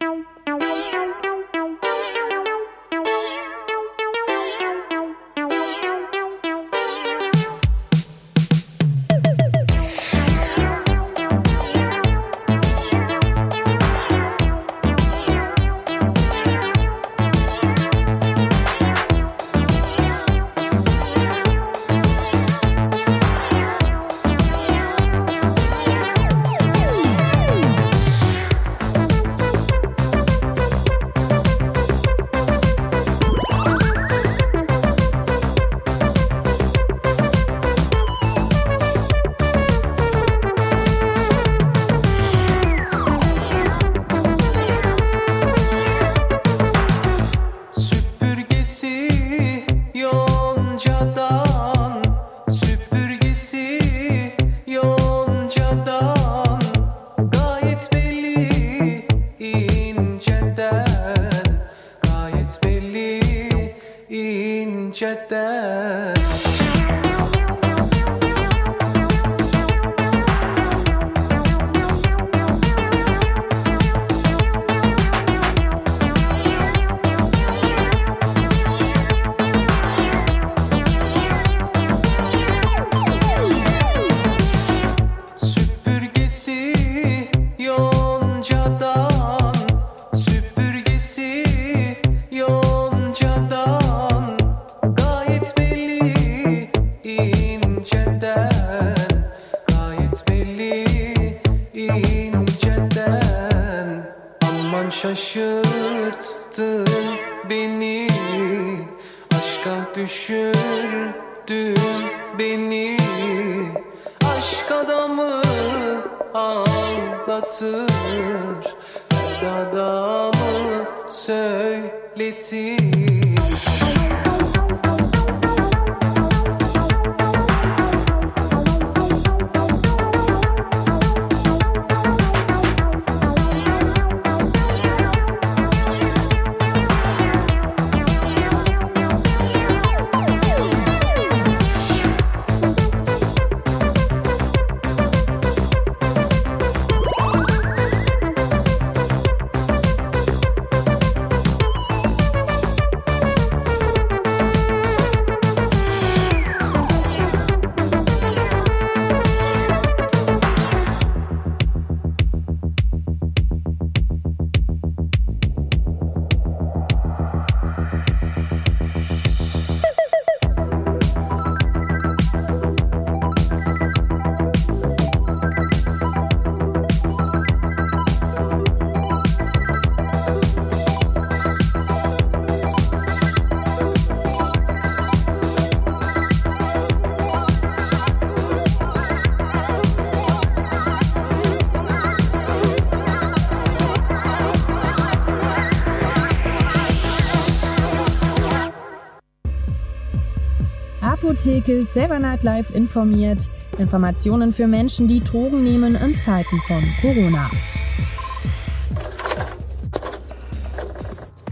Apotheke 201.42 201.84
Silver 201.84 202.20
Night 202.20 202.44
Live 202.44 202.70
informiert. 202.76 203.50
Informationen 203.80 204.54
für 204.54 204.68
Menschen, 204.68 205.08
die 205.08 205.24
Drogen 205.24 205.64
nehmen 205.64 205.96
in 205.96 206.16
Zeiten 206.20 206.62
von 206.68 206.84
Corona. 207.02 207.50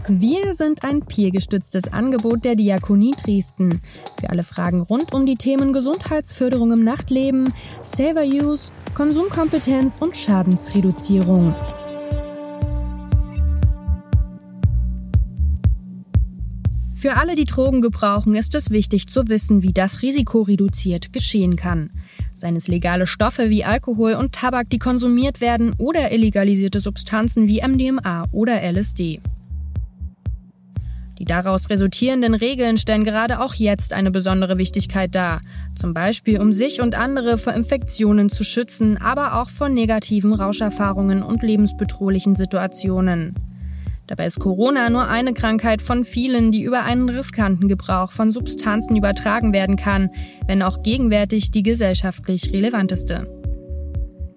Wir 0.06 0.52
sind 0.52 0.84
ein 0.84 1.00
peergestütztes 1.00 1.92
Angebot 1.92 2.44
der 2.44 2.54
Diakonie 2.54 3.16
Dresden. 3.20 3.80
Für 4.20 4.30
alle 4.30 4.44
Fragen 4.44 4.80
rund 4.80 5.12
um 5.12 5.26
die 5.26 5.34
Themen 5.34 5.72
Gesundheitsförderung 5.72 6.70
im 6.70 6.84
Nachtleben, 6.84 7.52
Saver 7.82 8.22
Use, 8.22 8.70
Konsumkompetenz 8.94 9.96
und 9.98 10.16
Schadensreduzierung. 10.16 11.52
Für 17.00 17.16
alle, 17.16 17.34
die 17.34 17.46
Drogen 17.46 17.80
gebrauchen, 17.80 18.34
ist 18.34 18.54
es 18.54 18.68
wichtig 18.68 19.06
zu 19.06 19.26
wissen, 19.28 19.62
wie 19.62 19.72
das 19.72 20.02
risikoreduziert 20.02 21.14
geschehen 21.14 21.56
kann. 21.56 21.88
Seien 22.34 22.56
es 22.56 22.68
legale 22.68 23.06
Stoffe 23.06 23.48
wie 23.48 23.64
Alkohol 23.64 24.12
und 24.12 24.34
Tabak, 24.34 24.68
die 24.68 24.78
konsumiert 24.78 25.40
werden, 25.40 25.72
oder 25.78 26.12
illegalisierte 26.12 26.80
Substanzen 26.80 27.48
wie 27.48 27.62
MDMA 27.66 28.26
oder 28.32 28.62
LSD. 28.62 29.22
Die 31.18 31.24
daraus 31.24 31.70
resultierenden 31.70 32.34
Regeln 32.34 32.76
stellen 32.76 33.04
gerade 33.04 33.40
auch 33.40 33.54
jetzt 33.54 33.94
eine 33.94 34.10
besondere 34.10 34.58
Wichtigkeit 34.58 35.14
dar, 35.14 35.40
zum 35.74 35.94
Beispiel 35.94 36.38
um 36.38 36.52
sich 36.52 36.82
und 36.82 36.94
andere 36.94 37.38
vor 37.38 37.54
Infektionen 37.54 38.28
zu 38.28 38.44
schützen, 38.44 38.98
aber 38.98 39.40
auch 39.40 39.48
vor 39.48 39.70
negativen 39.70 40.34
Rauscherfahrungen 40.34 41.22
und 41.22 41.42
lebensbedrohlichen 41.42 42.36
Situationen. 42.36 43.49
Dabei 44.10 44.26
ist 44.26 44.40
Corona 44.40 44.90
nur 44.90 45.06
eine 45.06 45.34
Krankheit 45.34 45.80
von 45.80 46.04
vielen, 46.04 46.50
die 46.50 46.64
über 46.64 46.82
einen 46.82 47.08
riskanten 47.08 47.68
Gebrauch 47.68 48.10
von 48.10 48.32
Substanzen 48.32 48.96
übertragen 48.96 49.52
werden 49.52 49.76
kann, 49.76 50.10
wenn 50.48 50.64
auch 50.64 50.82
gegenwärtig 50.82 51.52
die 51.52 51.62
gesellschaftlich 51.62 52.52
relevanteste. 52.52 53.28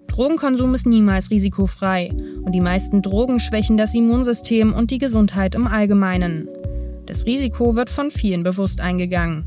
Drogenkonsum 0.06 0.74
ist 0.74 0.86
niemals 0.86 1.32
risikofrei 1.32 2.12
und 2.44 2.52
die 2.52 2.60
meisten 2.60 3.02
Drogen 3.02 3.40
schwächen 3.40 3.76
das 3.76 3.94
Immunsystem 3.94 4.72
und 4.72 4.92
die 4.92 4.98
Gesundheit 4.98 5.56
im 5.56 5.66
Allgemeinen. 5.66 6.48
Das 7.06 7.26
Risiko 7.26 7.74
wird 7.74 7.90
von 7.90 8.12
vielen 8.12 8.44
bewusst 8.44 8.80
eingegangen. 8.80 9.44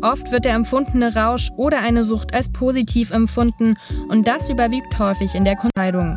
Oft 0.00 0.32
wird 0.32 0.46
der 0.46 0.54
empfundene 0.54 1.14
Rausch 1.14 1.50
oder 1.58 1.80
eine 1.80 2.04
Sucht 2.04 2.32
als 2.32 2.50
positiv 2.50 3.10
empfunden 3.10 3.76
und 4.08 4.26
das 4.26 4.48
überwiegt 4.48 4.98
häufig 4.98 5.34
in 5.34 5.44
der 5.44 5.58
Entscheidung. 5.60 6.16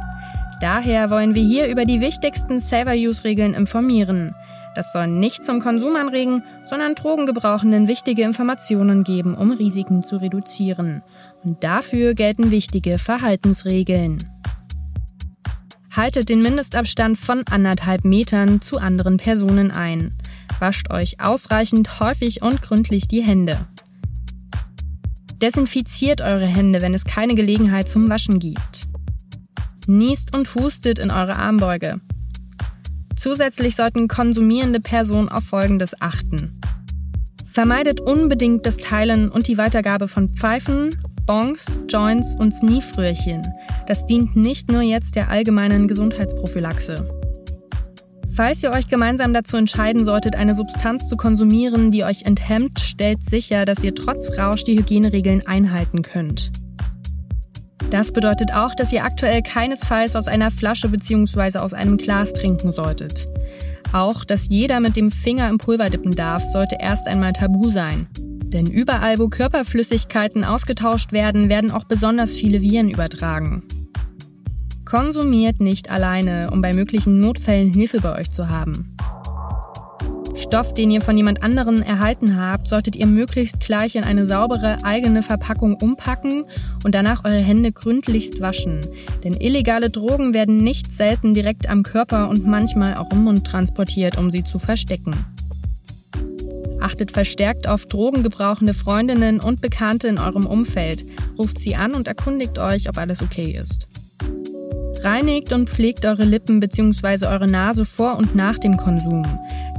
Daher 0.60 1.12
wollen 1.12 1.36
wir 1.36 1.44
hier 1.44 1.68
über 1.68 1.86
die 1.86 2.02
wichtigsten 2.02 2.60
Saver-Use-Regeln 2.60 3.54
informieren. 3.54 4.34
Das 4.74 4.92
soll 4.92 5.08
nicht 5.08 5.44
zum 5.44 5.60
Konsum 5.60 5.96
anregen, 5.96 6.44
sondern 6.66 6.96
Drogengebrauchenden 6.96 7.88
wichtige 7.88 8.24
Informationen 8.24 9.04
geben, 9.04 9.36
um 9.36 9.52
Risiken 9.52 10.02
zu 10.04 10.18
reduzieren. 10.18 11.04
Und 11.44 11.64
dafür 11.64 12.16
gelten 12.16 12.50
wichtige 12.50 12.98
Verhaltensregeln. 12.98 14.18
Haltet 15.96 16.30
den 16.30 16.42
Mindestabstand 16.42 17.18
von 17.18 17.44
anderthalb 17.50 18.04
Metern 18.04 18.62
zu 18.62 18.78
anderen 18.78 19.18
Personen 19.18 19.72
ein. 19.72 20.16
Wascht 20.60 20.92
euch 20.92 21.20
ausreichend 21.20 22.00
häufig 22.00 22.42
und 22.42 22.64
gründlich 22.64 23.08
die 23.08 23.22
Hände. 23.22 23.58
Desinfiziert 25.42 26.22
eure 26.22 26.48
Hände, 26.48 26.82
wenn 26.82 26.96
es 26.96 27.04
keine 27.04 27.36
Gelegenheit 27.36 27.90
zum 27.90 28.10
Waschen 28.10 28.40
gibt 28.40 28.88
niest 29.88 30.36
und 30.36 30.54
hustet 30.56 31.00
in 31.00 31.12
eure 31.12 31.38
Armbeuge. 31.38 32.02
Zusätzlich 33.16 33.76
sollten 33.76 34.08
konsumierende 34.08 34.80
Personen 34.80 35.30
auf 35.30 35.44
Folgendes 35.44 36.00
achten. 36.00 36.60
Vermeidet 37.52 38.00
unbedingt 38.00 38.66
das 38.66 38.78
Teilen 38.78 39.30
und 39.30 39.48
die 39.48 39.58
Weitergabe 39.58 40.08
von 40.08 40.30
Pfeifen, 40.30 40.96
Bongs, 41.26 41.80
Joints 41.90 42.36
und 42.36 42.54
Sneefröhrchen. 42.54 43.42
Das 43.88 44.06
dient 44.06 44.36
nicht 44.36 44.72
nur 44.72 44.82
jetzt 44.82 45.16
der 45.16 45.30
allgemeinen 45.30 45.88
Gesundheitsprophylaxe. 45.88 47.10
Falls 48.38 48.62
ihr 48.62 48.70
euch 48.70 48.88
gemeinsam 48.88 49.34
dazu 49.34 49.58
entscheiden 49.58 50.04
solltet, 50.04 50.36
eine 50.36 50.54
Substanz 50.54 51.08
zu 51.08 51.18
konsumieren, 51.18 51.90
die 51.90 52.04
euch 52.04 52.22
enthemmt, 52.22 52.80
stellt 52.80 53.28
sicher, 53.28 53.66
dass 53.66 53.84
ihr 53.84 53.96
trotz 53.96 54.38
Rausch 54.38 54.64
die 54.64 54.78
Hygieneregeln 54.78 55.48
einhalten 55.48 56.04
könnt. 56.04 56.52
Das 57.90 58.12
bedeutet 58.12 58.54
auch, 58.54 58.76
dass 58.76 58.92
ihr 58.92 59.06
aktuell 59.06 59.42
keinesfalls 59.42 60.16
aus 60.16 60.28
einer 60.28 60.52
Flasche 60.52 60.90
bzw. 60.90 61.60
aus 61.60 61.74
einem 61.74 61.98
Glas 61.98 62.34
trinken 62.34 62.74
solltet. 62.74 63.28
Auch, 63.94 64.26
dass 64.26 64.50
jeder 64.50 64.82
mit 64.82 64.98
dem 64.98 65.12
Finger 65.12 65.50
im 65.50 65.58
Pulver 65.58 65.90
dippen 65.90 66.12
darf, 66.12 66.44
sollte 66.44 66.78
erst 66.80 67.08
einmal 67.08 67.32
tabu 67.32 67.70
sein. 67.70 68.08
Denn 68.18 68.66
überall, 68.66 69.20
wo 69.20 69.30
Körperflüssigkeiten 69.30 70.44
ausgetauscht 70.44 71.14
werden, 71.14 71.48
werden 71.48 71.72
auch 71.72 71.86
besonders 71.86 72.34
viele 72.34 72.62
Viren 72.62 72.90
übertragen. 72.90 73.64
Konsumiert 74.84 75.60
nicht 75.60 75.90
alleine, 75.90 76.50
um 76.52 76.62
bei 76.62 76.74
möglichen 76.74 77.20
Notfällen 77.20 77.74
Hilfe 77.74 78.02
bei 78.02 78.18
euch 78.20 78.32
zu 78.32 78.50
haben. 78.50 78.96
Stoff, 80.38 80.74
den 80.74 80.92
ihr 80.92 81.02
von 81.02 81.18
jemand 81.18 81.42
anderen 81.42 81.82
erhalten 81.82 82.40
habt, 82.40 82.68
solltet 82.68 82.96
ihr 82.96 83.08
möglichst 83.08 83.60
gleich 83.60 83.96
in 83.96 84.04
eine 84.04 84.28
saubere 84.28 84.78
eigene 84.84 85.24
Verpackung 85.24 85.76
umpacken 85.82 86.46
und 86.84 86.94
danach 86.94 87.26
eure 87.26 87.40
Hände 87.40 87.72
gründlichst 87.72 88.40
waschen. 88.40 88.82
Denn 89.24 89.34
illegale 89.34 89.90
Drogen 89.90 90.36
werden 90.36 90.58
nicht 90.58 90.94
selten 90.94 91.34
direkt 91.34 91.68
am 91.68 91.82
Körper 91.82 92.30
und 92.30 92.46
manchmal 92.46 92.96
auch 92.98 93.12
im 93.12 93.24
Mund 93.24 93.48
transportiert, 93.48 94.18
um 94.18 94.30
sie 94.30 94.44
zu 94.44 94.60
verstecken. 94.60 95.16
Achtet 96.80 97.12
verstärkt 97.12 97.68
auf 97.68 97.88
drogengebrauchende 97.88 98.76
Freundinnen 98.76 99.40
und 99.40 99.60
Bekannte 99.62 100.08
in 100.08 100.20
eurem 100.20 100.46
Umfeld. 100.46 101.04
Ruft 101.38 101.58
sie 101.58 101.76
an 101.76 101.94
und 101.94 102.08
erkundigt 102.08 102.60
euch, 102.60 102.88
ob 102.88 102.98
alles 102.98 103.24
okay 103.24 103.60
ist. 103.60 103.88
Reinigt 105.04 105.52
und 105.52 105.70
pflegt 105.70 106.06
eure 106.06 106.24
Lippen 106.24 106.60
bzw. 106.60 107.26
eure 107.26 107.48
Nase 107.48 107.86
vor 107.86 108.18
und 108.18 108.36
nach 108.36 108.58
dem 108.58 108.78
Konsum. 108.78 109.24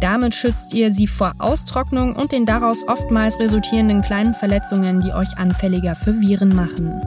Damit 0.00 0.34
schützt 0.34 0.74
ihr 0.74 0.92
sie 0.92 1.08
vor 1.08 1.32
Austrocknung 1.38 2.14
und 2.14 2.30
den 2.30 2.46
daraus 2.46 2.78
oftmals 2.86 3.38
resultierenden 3.40 4.02
kleinen 4.02 4.34
Verletzungen, 4.34 5.00
die 5.00 5.12
euch 5.12 5.36
anfälliger 5.36 5.96
für 5.96 6.20
Viren 6.20 6.54
machen. 6.54 7.02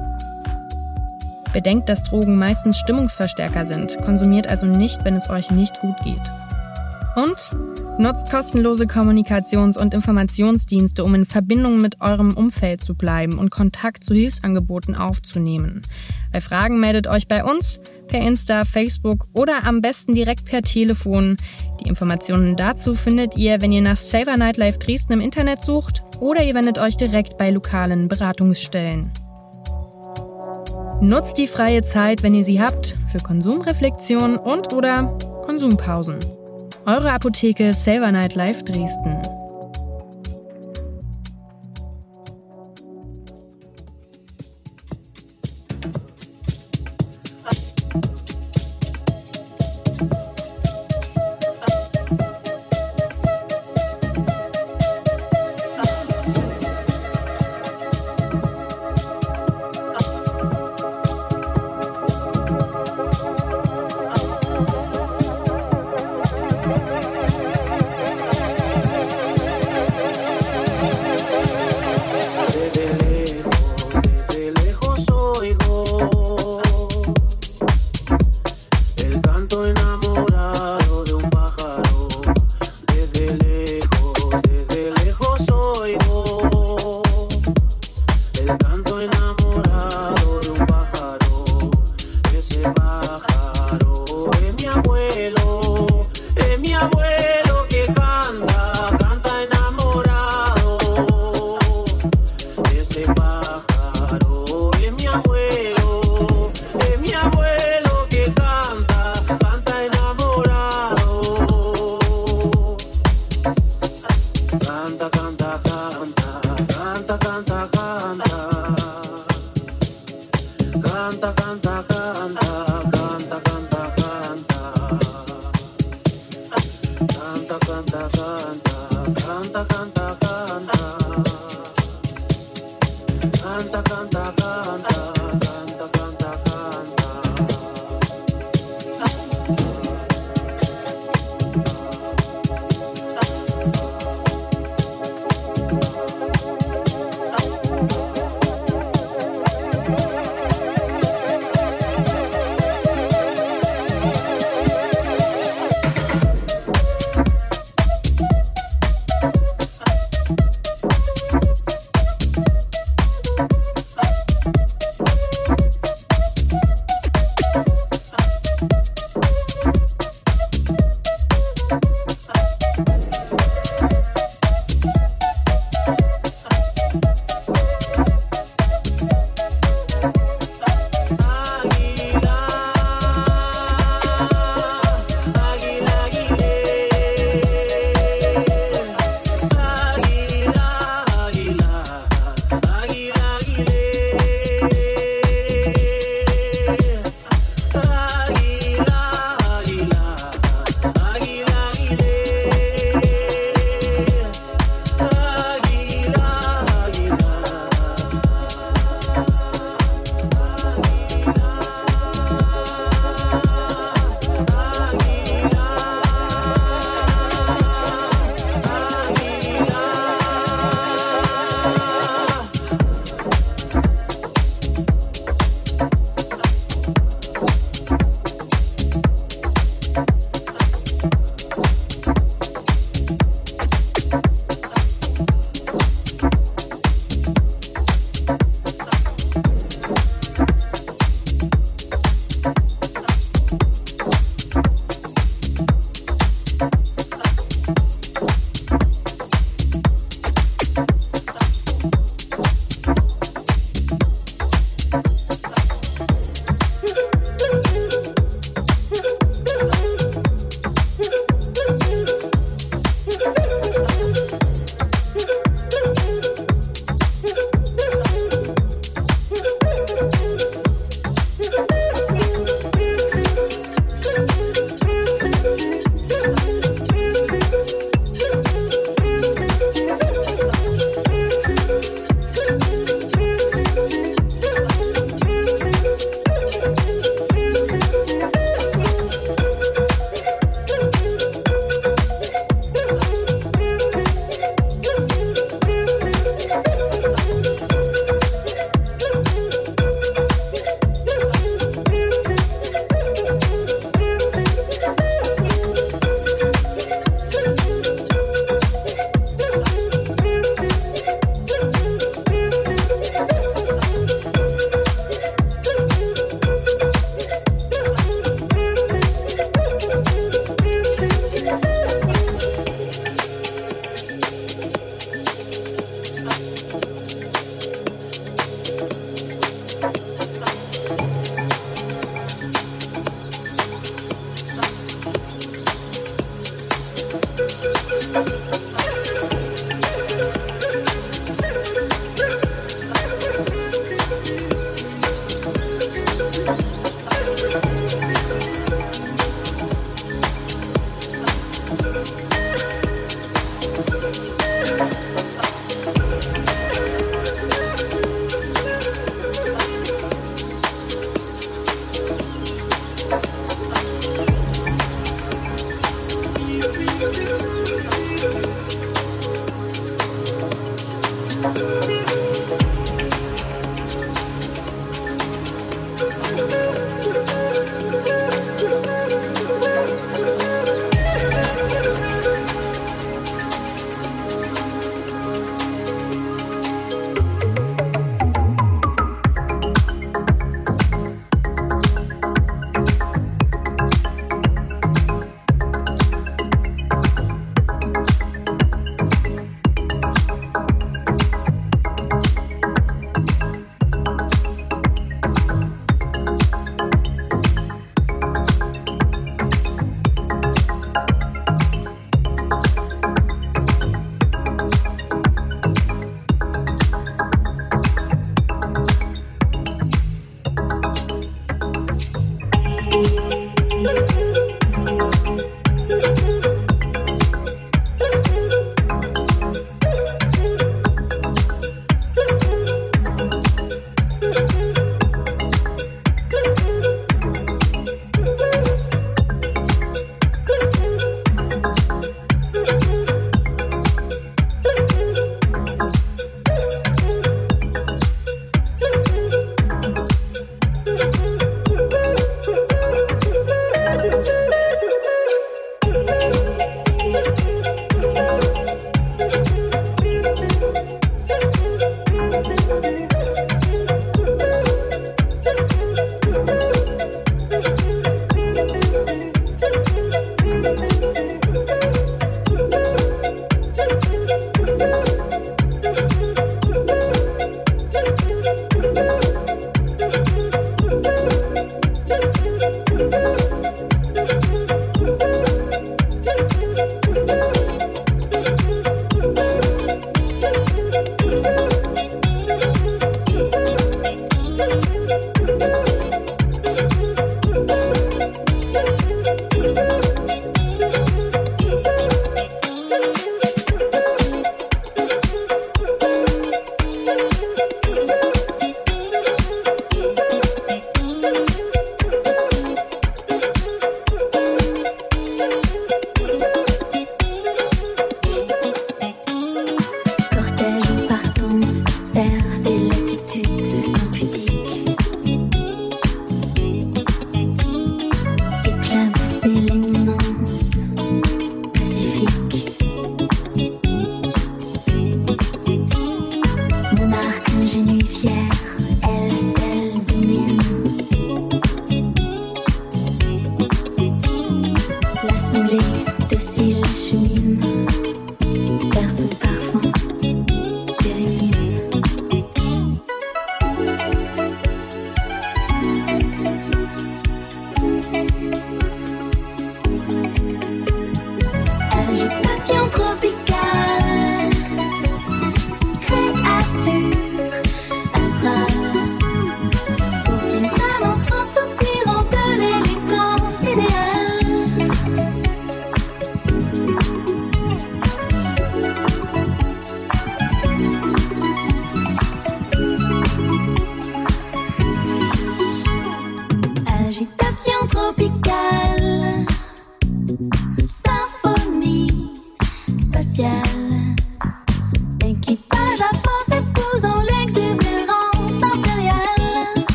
Bedenkt, 1.53 1.89
dass 1.89 2.03
Drogen 2.03 2.37
meistens 2.37 2.77
Stimmungsverstärker 2.77 3.65
sind, 3.65 3.97
konsumiert 4.03 4.47
also 4.47 4.65
nicht, 4.65 5.03
wenn 5.03 5.15
es 5.15 5.29
euch 5.29 5.51
nicht 5.51 5.79
gut 5.81 5.95
geht. 6.03 6.21
Und 7.15 7.51
nutzt 7.97 8.31
kostenlose 8.31 8.85
Kommunikations- 8.85 9.77
und 9.77 9.93
Informationsdienste, 9.93 11.03
um 11.03 11.13
in 11.13 11.25
Verbindung 11.25 11.77
mit 11.77 11.99
eurem 11.99 12.33
Umfeld 12.33 12.81
zu 12.81 12.95
bleiben 12.95 13.37
und 13.37 13.51
Kontakt 13.51 14.03
zu 14.05 14.13
Hilfsangeboten 14.13 14.95
aufzunehmen. 14.95 15.81
Bei 16.31 16.39
Fragen 16.39 16.79
meldet 16.79 17.07
euch 17.07 17.27
bei 17.27 17.43
uns 17.43 17.81
per 18.11 18.21
Insta, 18.21 18.65
Facebook 18.65 19.25
oder 19.33 19.63
am 19.63 19.81
besten 19.81 20.13
direkt 20.13 20.45
per 20.45 20.61
Telefon. 20.61 21.37
Die 21.79 21.87
Informationen 21.87 22.55
dazu 22.55 22.93
findet 22.93 23.37
ihr, 23.37 23.61
wenn 23.61 23.71
ihr 23.71 23.81
nach 23.81 23.97
Saver 23.97 24.37
Nightlife 24.37 24.77
Dresden 24.77 25.13
im 25.13 25.21
Internet 25.21 25.61
sucht 25.61 26.03
oder 26.19 26.43
ihr 26.43 26.53
wendet 26.53 26.77
euch 26.77 26.97
direkt 26.97 27.37
bei 27.37 27.49
lokalen 27.49 28.07
Beratungsstellen. 28.07 29.09
Nutzt 31.01 31.37
die 31.37 31.47
freie 31.47 31.81
Zeit, 31.81 32.21
wenn 32.21 32.35
ihr 32.35 32.43
sie 32.43 32.61
habt, 32.61 32.97
für 33.11 33.17
Konsumreflexion 33.17 34.37
und 34.37 34.71
oder 34.73 35.17
Konsumpausen. 35.45 36.19
Eure 36.85 37.11
Apotheke 37.11 37.73
Silver 37.73 38.11
Night 38.11 38.35
Live 38.35 38.63
Dresden. 38.63 39.40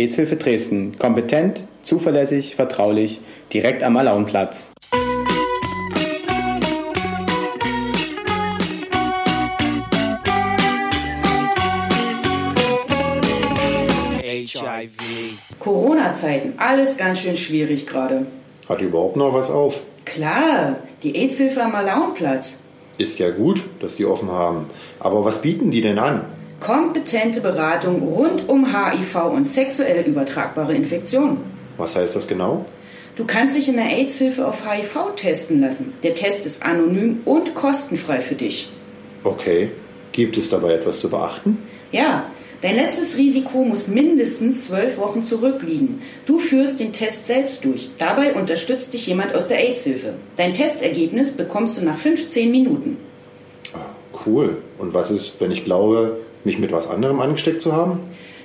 AIDS-Hilfe 0.00 0.36
Dresden. 0.36 0.96
Kompetent, 0.96 1.62
zuverlässig, 1.82 2.56
vertraulich, 2.56 3.20
direkt 3.52 3.82
am 3.82 3.98
Alaunplatz. 3.98 4.70
Corona-Zeiten, 15.58 16.54
alles 16.56 16.96
ganz 16.96 17.20
schön 17.20 17.36
schwierig 17.36 17.86
gerade. 17.86 18.26
Hat 18.70 18.80
überhaupt 18.80 19.16
noch 19.16 19.34
was 19.34 19.50
auf? 19.50 19.82
Klar, 20.06 20.76
die 21.02 21.14
AIDS-Hilfe 21.14 21.62
am 21.62 21.74
Alaunplatz. 21.74 22.62
Ist 22.96 23.18
ja 23.18 23.30
gut, 23.30 23.62
dass 23.80 23.96
die 23.96 24.06
offen 24.06 24.30
haben. 24.30 24.70
Aber 24.98 25.26
was 25.26 25.42
bieten 25.42 25.70
die 25.70 25.82
denn 25.82 25.98
an? 25.98 26.24
Kompetente 26.70 27.40
Beratung 27.40 28.00
rund 28.00 28.48
um 28.48 28.64
HIV 28.64 29.24
und 29.24 29.44
sexuell 29.44 30.06
übertragbare 30.06 30.72
Infektionen. 30.72 31.38
Was 31.76 31.96
heißt 31.96 32.14
das 32.14 32.28
genau? 32.28 32.64
Du 33.16 33.24
kannst 33.24 33.56
dich 33.56 33.68
in 33.68 33.74
der 33.74 33.86
AIDS-Hilfe 33.86 34.46
auf 34.46 34.62
HIV 34.64 35.16
testen 35.16 35.60
lassen. 35.60 35.92
Der 36.04 36.14
Test 36.14 36.46
ist 36.46 36.64
anonym 36.64 37.22
und 37.24 37.56
kostenfrei 37.56 38.20
für 38.20 38.36
dich. 38.36 38.70
Okay. 39.24 39.72
Gibt 40.12 40.36
es 40.36 40.48
dabei 40.50 40.74
etwas 40.74 41.00
zu 41.00 41.10
beachten? 41.10 41.58
Ja, 41.90 42.30
dein 42.60 42.76
letztes 42.76 43.18
Risiko 43.18 43.64
muss 43.64 43.88
mindestens 43.88 44.66
zwölf 44.68 44.96
Wochen 44.96 45.24
zurückliegen. 45.24 46.00
Du 46.24 46.38
führst 46.38 46.78
den 46.78 46.92
Test 46.92 47.26
selbst 47.26 47.64
durch. 47.64 47.90
Dabei 47.98 48.34
unterstützt 48.34 48.94
dich 48.94 49.08
jemand 49.08 49.34
aus 49.34 49.48
der 49.48 49.58
AIDS-Hilfe. 49.58 50.14
Dein 50.36 50.54
Testergebnis 50.54 51.32
bekommst 51.32 51.80
du 51.80 51.84
nach 51.84 51.98
15 51.98 52.48
Minuten. 52.48 52.96
Cool. 54.24 54.58
Und 54.78 54.94
was 54.94 55.10
ist, 55.10 55.40
wenn 55.40 55.50
ich 55.50 55.64
glaube, 55.64 56.18
mich 56.44 56.58
mit 56.58 56.72
was 56.72 56.88
anderem 56.88 57.20
angesteckt 57.20 57.62
zu 57.62 57.72
haben? 57.72 58.00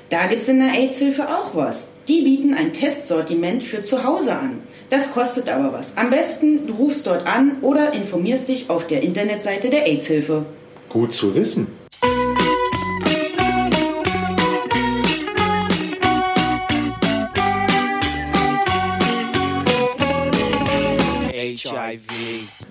Da 0.10 0.28
gibt's 0.28 0.48
in 0.48 0.60
der 0.60 0.74
AIDS-Hilfe 0.74 1.30
auch 1.30 1.56
was. 1.56 1.94
Die 2.08 2.22
bieten 2.22 2.54
ein 2.54 2.74
Testsortiment 2.74 3.64
für 3.64 3.82
zu 3.82 4.04
Hause 4.04 4.34
an. 4.34 4.62
Das 4.92 5.12
kostet 5.14 5.50
aber 5.50 5.74
was. 5.74 5.98
Am 5.98 6.12
besten, 6.12 6.68
du 6.68 6.74
rufst 6.76 7.08
dort 7.08 7.26
an 7.26 7.58
oder 7.62 7.94
informierst 7.94 8.50
dich 8.50 8.70
auf 8.70 8.86
der 8.86 9.02
Internetseite 9.02 9.70
der 9.70 9.88
AIDS-Hilfe. 9.88 10.46
Gut 10.90 11.14
zu 11.14 11.34
wissen. 11.34 11.68
HIV. 21.66 22.04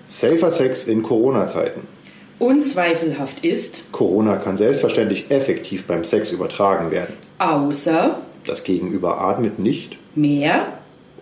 Safer 0.05 0.51
Sex 0.51 0.87
in 0.87 1.03
Corona-Zeiten. 1.03 1.94
Unzweifelhaft 2.39 3.45
ist, 3.45 3.91
Corona 3.91 4.35
kann 4.37 4.57
selbstverständlich 4.57 5.31
effektiv 5.31 5.87
beim 5.87 6.03
Sex 6.03 6.31
übertragen 6.31 6.91
werden. 6.91 7.15
außer 7.39 8.19
Das 8.45 8.63
Gegenüber 8.63 9.19
atmet 9.21 9.59
nicht 9.59 9.97
mehr, 10.15 10.67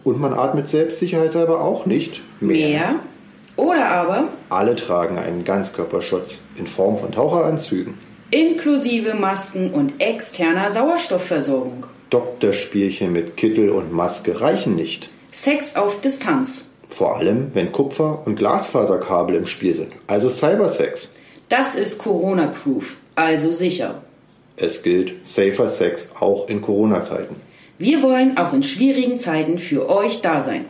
und 0.04 0.20
man 0.20 0.34
atmet 0.34 0.68
selbstsicherheitshalber 0.68 1.62
auch 1.62 1.86
nicht 1.86 2.22
mehr 2.42 2.96
oder 3.56 3.88
aber 3.90 4.28
Alle 4.50 4.76
tragen 4.76 5.18
einen 5.18 5.46
Ganzkörperschutz 5.46 6.44
in 6.58 6.68
Form 6.68 6.98
von 6.98 7.12
Taucheranzügen. 7.12 7.94
inklusive 8.32 9.14
Masken 9.14 9.72
und 9.72 9.94
externer 10.00 10.70
Sauerstoffversorgung. 10.70 11.86
Doktorspielchen 12.10 13.14
mit 13.14 13.38
Kittel 13.38 13.70
und 13.70 13.94
Maske 13.94 14.42
reichen 14.42 14.76
nicht. 14.76 15.10
Sex 15.32 15.76
auf 15.76 16.02
Distanz. 16.02 16.73
Vor 16.94 17.18
allem, 17.18 17.52
wenn 17.56 17.72
Kupfer- 17.72 18.22
und 18.26 18.36
Glasfaserkabel 18.36 19.36
im 19.36 19.48
Spiel 19.48 19.76
sind, 19.76 19.94
also 20.06 20.30
Cybersex. 20.30 21.16
Das 21.50 21.74
ist 21.74 21.98
Corona-proof, 21.98 22.98
also 23.16 23.52
sicher. 23.52 24.04
Es 24.58 24.84
gilt 24.84 25.26
Safer 25.26 25.70
Sex 25.70 26.12
auch 26.20 26.48
in 26.48 26.62
Corona-Zeiten. 26.62 27.36
Wir 27.80 28.04
wollen 28.04 28.38
auch 28.38 28.54
in 28.54 28.62
schwierigen 28.62 29.18
Zeiten 29.18 29.58
für 29.58 29.90
euch 29.90 30.22
da 30.22 30.40
sein. 30.40 30.66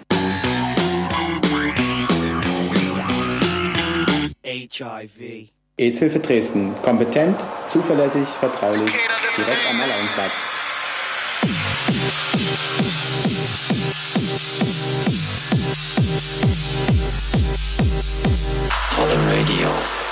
HIV. 4.46 5.50
AIDS-Hilfe 5.78 6.20
Dresden. 6.20 6.74
Kompetent, 6.84 7.36
zuverlässig, 7.68 8.28
vertraulich, 8.40 8.94
direkt 9.38 9.70
am 9.70 9.82
Alaunplatz. 9.82 10.32
Radio. 19.34 20.03